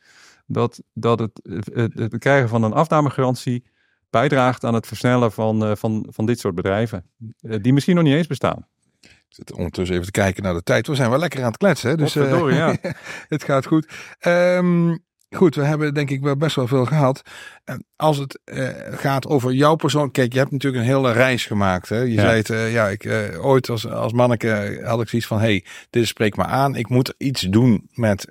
[0.47, 1.41] Dat, dat het,
[1.73, 3.65] het, het krijgen van een afnamegarantie
[4.13, 7.05] bijdraagt aan het versnellen van, eh, van, van dit soort bedrijven.
[7.41, 8.67] eh, die misschien nog niet eens bestaan.
[9.01, 10.87] Ik zit ondertussen even te kijken naar de tijd.
[10.87, 11.91] We zijn wel lekker aan het kletsen.
[11.91, 11.97] Hè?
[11.97, 12.77] Dus, eh, ja.
[13.29, 13.93] het gaat goed.
[14.19, 14.97] Ehm,
[15.31, 17.23] goed, we hebben denk ik wel best wel veel gehad.
[17.97, 21.89] Als het eh, gaat over jouw persoon, kijk, je hebt natuurlijk een hele reis gemaakt.
[21.89, 21.99] Hè?
[22.01, 22.21] Je Ja.
[22.21, 25.65] zei het, eh, ja, ik eh, ooit als, als manneke had ik zoiets van, hey,
[25.91, 26.75] dit spreekt me aan.
[26.77, 28.27] Ik moet iets doen met,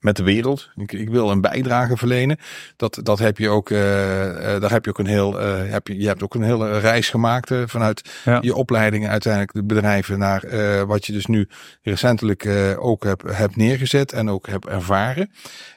[0.00, 0.70] met de wereld.
[0.76, 2.38] Ik, ik wil een bijdrage verlenen.
[2.76, 6.22] Dat, dat heb je ook, daar heb je ook een heel, heb je, je hebt
[6.22, 8.38] ook een hele reis gemaakt vanuit Ja.
[8.40, 10.42] je opleidingen, uiteindelijk de bedrijven naar
[10.86, 11.48] wat je dus nu
[11.82, 12.48] recentelijk
[12.78, 15.30] ook hebt, hebt neergezet en ook hebt ervaren.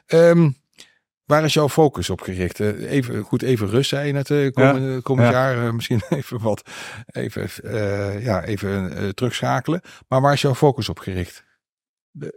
[0.06, 0.50] Ehm,
[1.24, 2.60] waar is jouw focus op gericht?
[2.60, 5.32] Eh, Even, goed, even rust zei je net, eh, komend, komend Ja.
[5.34, 5.66] jaar.
[5.66, 6.70] eh, misschien even wat,
[7.06, 7.70] even,
[8.22, 9.80] ja, even terugschakelen.
[10.08, 11.44] Maar waar is jouw focus op gericht?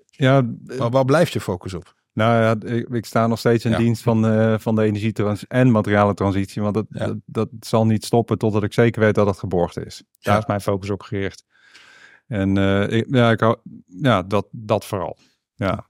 [0.06, 1.96] Ja, Waar, waar blijft je focus op?
[2.14, 3.78] Nou ja, ik, ik sta nog steeds in Ja.
[3.78, 6.62] dienst van, van de energietrans en materiale transitie.
[6.62, 10.04] Want dat, dat, dat zal niet stoppen totdat ik zeker weet dat het geborgd is.
[10.20, 11.46] Daar is mijn focus op gericht.
[12.28, 12.58] En
[12.92, 15.18] ik, ja, ik ja dat, dat vooral.
[15.56, 15.86] Ja,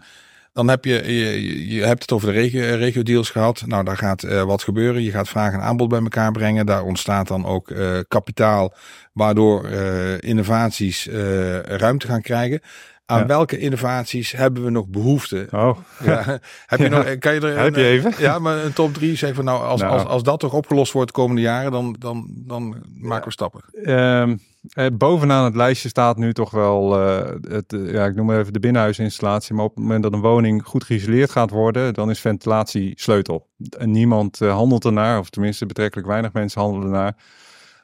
[0.58, 3.64] Dan heb je, je, je hebt het over de regio, regio deals gehad.
[3.66, 5.04] Nou, daar gaat eh, wat gebeuren.
[5.04, 6.66] Je gaat vraag en aanbod bij elkaar brengen.
[6.66, 8.74] Daar ontstaat dan ook eh, kapitaal,
[9.14, 12.62] waardoor eh, innovaties eh, ruimte gaan krijgen.
[13.06, 13.26] Aan Ja.
[13.26, 15.48] welke innovaties hebben we nog behoefte?
[15.52, 16.24] oh, Ja.
[16.66, 16.90] heb je Ja.
[16.90, 18.14] nog, kan je er Heb je even?
[18.18, 19.94] Ja, maar een top drie zeg van nou, als, Nou.
[19.94, 23.62] als, als dat toch opgelost wordt de komende jaren, dan, dan, dan maken we stappen.
[23.84, 24.36] Ehm,
[24.74, 28.40] eh, bovenaan het lijstje staat nu toch wel, eh, het, eh, ja, ik noem maar
[28.40, 29.56] even de binnenhuisinstallatie.
[29.56, 33.48] Maar op het moment dat een woning goed geïsoleerd gaat worden, dan is ventilatie sleutel.
[33.78, 37.16] En niemand handelt ernaar, of tenminste betrekkelijk weinig mensen handelen ernaar.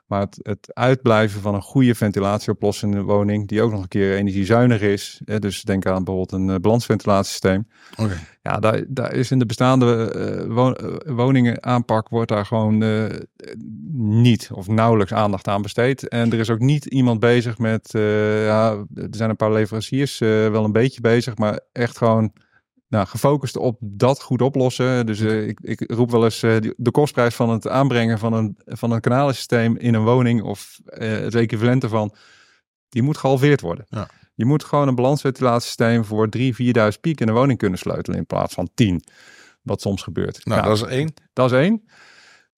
[0.05, 3.87] Maar het, het uitblijven van een goede ventilatieoplossing in de woning, die ook nog een
[3.87, 5.21] keer energiezuinig is.
[5.25, 7.67] Hè, dus denk aan bijvoorbeeld een eh, balansventilatiesysteem.
[8.41, 12.83] Ja, daar, daar is in de bestaande eh, wo- eh, woningen aanpak wordt daar gewoon
[13.93, 16.07] niet of nauwelijks aandacht aan besteed.
[16.07, 20.63] En er is ook niet iemand bezig met, ja, er zijn een paar leveranciers wel
[20.63, 22.31] een beetje bezig, maar echt gewoon
[22.93, 25.05] nou, gefocust op dat goed oplossen.
[25.05, 28.57] Dus eh, ik, ik roep wel eens eh, de kostprijs van het aanbrengen van een,
[28.65, 32.13] van een kanalensysteem in een woning of eh, het equivalent ervan,
[32.89, 33.85] die moet gehalveerd worden.
[33.89, 34.07] Ja.
[34.35, 38.25] Je moet gewoon een balansventilatiesysteem voor 3.000, 4.000 piek in de woning kunnen sleutelen in
[38.25, 39.03] plaats van 10.
[39.61, 40.45] Wat soms gebeurt.
[40.45, 41.13] Nou, Ja, dat is één.
[41.33, 41.83] dat is één.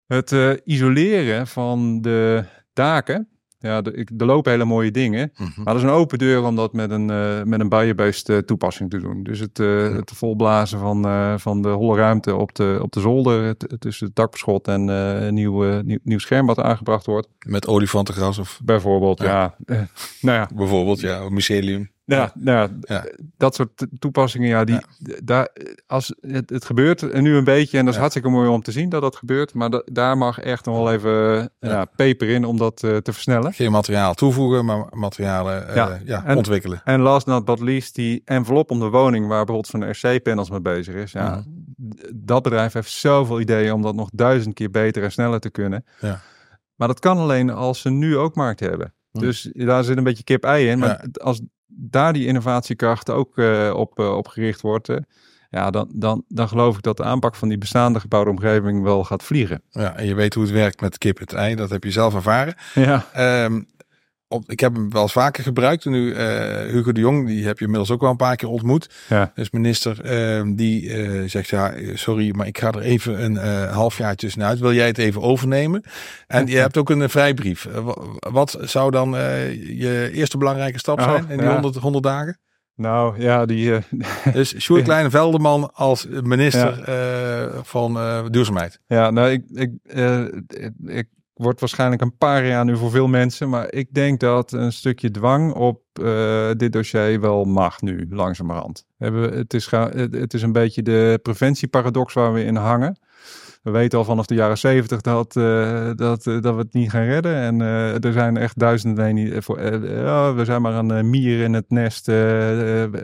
[0.06, 3.30] Het isoleren van de daken.
[3.66, 5.32] Ja, de- ik- er lopen hele mooie dingen.
[5.38, 5.50] Mhm.
[5.56, 8.38] Maar dat is een open deur om dat met een, eh met een biobased eh,
[8.38, 9.24] toepassing te doen.
[9.24, 11.04] Dus het, eh, het volblazen van,
[11.40, 13.58] van de holle ruimte op de, op de zolder.
[13.80, 17.28] Tussen het dakbeschot en een nieuw, nieuw, nieuw scherm wat aangebracht wordt.
[17.48, 19.56] Met olifantengras of Bijvoorbeeld, Ja.
[19.66, 19.88] ja.
[20.22, 21.94] nou ja, bijvoorbeeld, ja, mycelium.
[22.06, 23.06] Ja, nou ja, Ja.
[23.38, 24.80] dat soort to- toepassingen, ja, die,
[25.24, 25.50] daar,
[25.88, 28.00] als het, het gebeurt nu een beetje, en dat is Ja.
[28.00, 30.92] hartstikke mooi om te zien dat dat gebeurt, maar da- daar mag echt nog wel
[30.94, 31.86] even eh, ja.
[31.96, 33.54] peper in om dat eh, te versnellen.
[33.54, 36.30] Geen materiaal toevoegen, maar materialen eh.
[36.30, 36.82] En- ontwikkelen.
[36.84, 39.68] En last not but least, die envelop om de woning, waar bijvoorbeeld
[40.02, 41.44] zo'n RC-panels mee bezig is, ja, Mhm.
[42.16, 45.86] dat bedrijf heeft zoveel ideeën om dat nog duizend keer beter en sneller te kunnen.
[46.00, 46.20] Ja.
[46.76, 48.94] Maar dat kan alleen als ze nu ook markt hebben.
[49.12, 49.24] Mhm.
[49.24, 50.80] Dus daar zit een beetje kip-ei in.
[50.80, 51.42] Maar als
[51.76, 54.98] daar die innovatiekracht ook eh, op, eh, op gericht wordt, eh,
[55.50, 59.04] ja, dan, dan, dan geloof ik dat de aanpak van die bestaande gebouwde omgeving wel
[59.04, 59.62] gaat vliegen.
[59.70, 61.56] Ja, en je weet hoe het werkt met kip het ei.
[61.56, 62.56] Dat heb je zelf ervaren.
[62.74, 63.62] Ja, Ehm,
[64.36, 65.86] op, ik heb hem wel eens vaker gebruikt.
[65.86, 68.50] En nu eh, Hugo de Jong, die heb je inmiddels ook wel een paar keer
[68.50, 68.90] ontmoet.
[69.10, 69.32] ja.
[69.36, 73.72] Dus minister, ehm, die eh, zegt ja, sorry, maar ik ga er even een eh
[73.74, 74.60] halfjaar tussenuit.
[74.60, 75.84] Wil jij het even overnemen?
[76.28, 77.66] En je hebt ook een eh, vrijbrief.
[77.66, 77.98] Eh, wa-
[78.32, 81.52] wat zou dan eh, je eerste belangrijke stap Oh, zijn in die ja.
[81.54, 82.40] 100, 100 dagen?
[82.76, 83.82] Nou ja, die, eh,
[84.34, 88.80] Dus Sjoerd Kleine Veldeman als minister eh, van eh, duurzaamheid.
[88.88, 90.24] Ja, nou, ik, ik, eh,
[90.86, 94.52] ik, ik word waarschijnlijk een paar jaar nu voor veel mensen, maar ik denk dat
[94.52, 98.86] een stukje dwang op eh, dit dossier wel mag nu, langzamerhand.
[98.98, 103.00] Hebben, het, is het, is een beetje de preventieparadox waar we in hangen.
[103.64, 106.90] We weten al vanaf de jaren zeventig dat, eh, dat, eh, dat we het niet
[106.90, 107.36] gaan redden.
[107.36, 107.60] En
[108.02, 109.56] er zijn echt duizenden niet voor.
[110.36, 112.06] we zijn maar een mier in het nest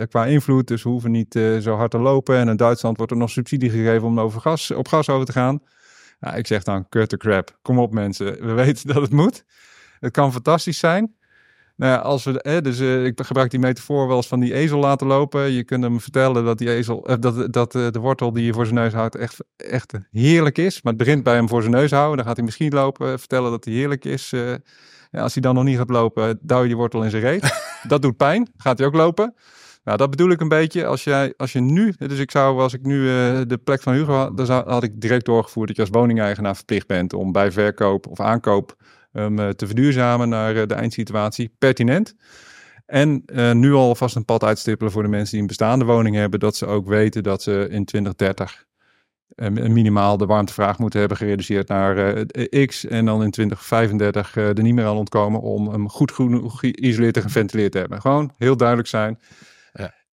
[0.10, 0.68] qua invloed.
[0.68, 2.36] Dus we hoeven niet zo hard te lopen.
[2.36, 5.32] En in Duitsland wordt er nog subsidie gegeven om over gas, op gas over te
[5.32, 5.62] gaan.
[6.22, 7.58] Ja, ik zeg dan, cut the crap.
[7.62, 9.44] Kom op mensen, we weten dat het moet.
[10.00, 11.16] Het kan fantastisch zijn.
[11.76, 15.08] Nou als we, dus, eh, ik gebruik die metafoor wel eens van die ezel laten
[15.08, 15.52] lopen.
[15.52, 18.54] Je kunt hem vertellen dat die ezel, eh, dat, dat eh, de wortel die je
[18.54, 20.82] voor zijn neus houdt echt, echt heerlijk is.
[20.82, 22.18] Maar het begint bij hem voor zijn neus houden.
[22.18, 24.30] Dan gaat hij misschien lopen, vertellen dat hij heerlijk is.
[25.12, 27.64] Ja, als hij dan nog niet gaat lopen, duw je die wortel in zijn reet.
[27.88, 28.48] dat doet pijn.
[28.58, 29.34] Gaat hij ook lopen.
[29.84, 30.86] Nou, dat bedoel ik een beetje.
[30.86, 33.94] Als, jij, als je nu, dus ik zou, als ik nu eh, de plek van
[33.94, 37.32] Hugo had, dan zou, had ik direct doorgevoerd dat je als woningeigenaar verplicht bent om
[37.32, 38.76] bij verkoop of aankoop
[39.14, 42.16] um, uh, te verduurzamen naar uh, de eindsituatie pertinent.
[42.86, 46.40] En uh, nu alvast een pad uitstippelen voor de mensen die een bestaande woning hebben,
[46.40, 48.66] dat ze ook weten dat ze in 2030
[49.36, 52.86] en minimaal de warmtevraag moeten hebben gereduceerd naar eh, X.
[52.86, 56.12] En dan in 2035 uh, er niet meer aan ontkomen om hem goed
[56.46, 58.02] geïsoleerd en geventileerd te hebben.
[58.02, 59.20] Gewoon heel duidelijk zijn.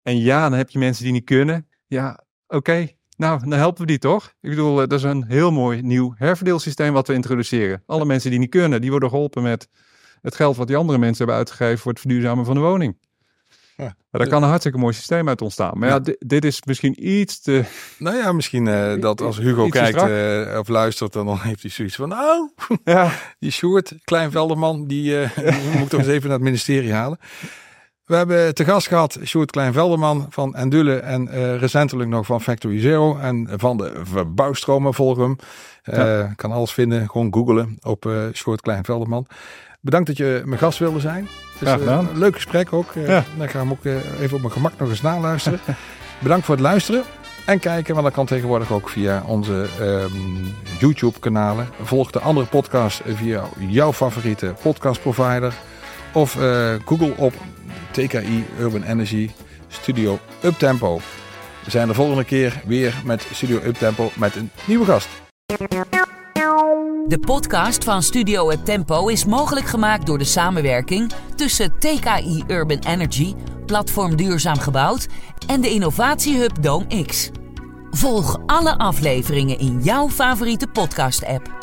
[0.07, 1.67] En ja, dan heb je mensen die niet kunnen.
[1.87, 2.87] Ja, oké.
[3.17, 4.33] Nou, dan helpen we die toch?
[4.41, 7.83] Ik bedoel, dat is een heel mooi nieuw herverdeelsysteem wat we introduceren.
[7.85, 9.67] Alle mensen die niet kunnen, die worden geholpen met
[10.21, 12.97] het geld wat die andere mensen hebben uitgegeven voor het verduurzamen van de woning.
[13.77, 13.83] Ja.
[13.83, 15.79] Maar daar kan een hartstikke mooi systeem uit ontstaan.
[15.79, 17.63] Maar ja, dit, is misschien iets te...
[17.99, 21.95] Nou ja, misschien uh, dat als Hugo kijkt uh, of luistert, dan heeft hij zoiets
[21.95, 22.09] van...
[22.09, 22.49] Nou,
[22.83, 23.11] ja.
[23.39, 25.37] die Sjoerd, Kleinvelderman, die, uh,
[25.69, 27.19] die moet toch eens even naar het ministerie halen.
[28.07, 32.79] We hebben te gast gehad Sjoerd Kleinvelderman van Endule en uh, recentelijk nog van Factory
[32.79, 35.37] Zero en van de verbouwstromen volgen.
[35.83, 36.33] Ja.
[36.35, 39.27] Kan alles vinden, gewoon googlen op uh, Sjoerd Kleinvelderman.
[39.81, 41.23] Bedankt dat je mijn gast wilde zijn.
[41.23, 42.07] Dus, Graag gedaan.
[42.11, 42.93] Uh, leuk gesprek ook.
[42.95, 43.23] Uh, ja.
[43.37, 45.59] Dan ga ik hem ook uh, even op mijn gemak nog eens naluisteren.
[46.19, 47.03] Bedankt voor het luisteren
[47.45, 51.67] en kijken, want dat kan tegenwoordig ook via onze um, YouTube-kanalen.
[51.81, 55.53] Volg de andere podcast via jouw favoriete podcastprovider.
[56.13, 56.37] Of
[56.85, 57.33] Google op
[57.97, 59.29] TKI Urban Energy
[59.67, 60.99] Studio Uptempo.
[61.63, 65.07] We zijn de volgende keer weer met Studio Uptempo met een nieuwe gast.
[67.07, 72.79] De podcast van Studio Up Tempo is mogelijk gemaakt door de samenwerking tussen TKI Urban
[72.79, 73.35] Energy,
[73.65, 75.07] Platform Duurzaam Gebouwd
[75.47, 77.29] en de innovatiehub Dome X.
[77.91, 81.57] Volg alle afleveringen in jouw favoriete podcast-app.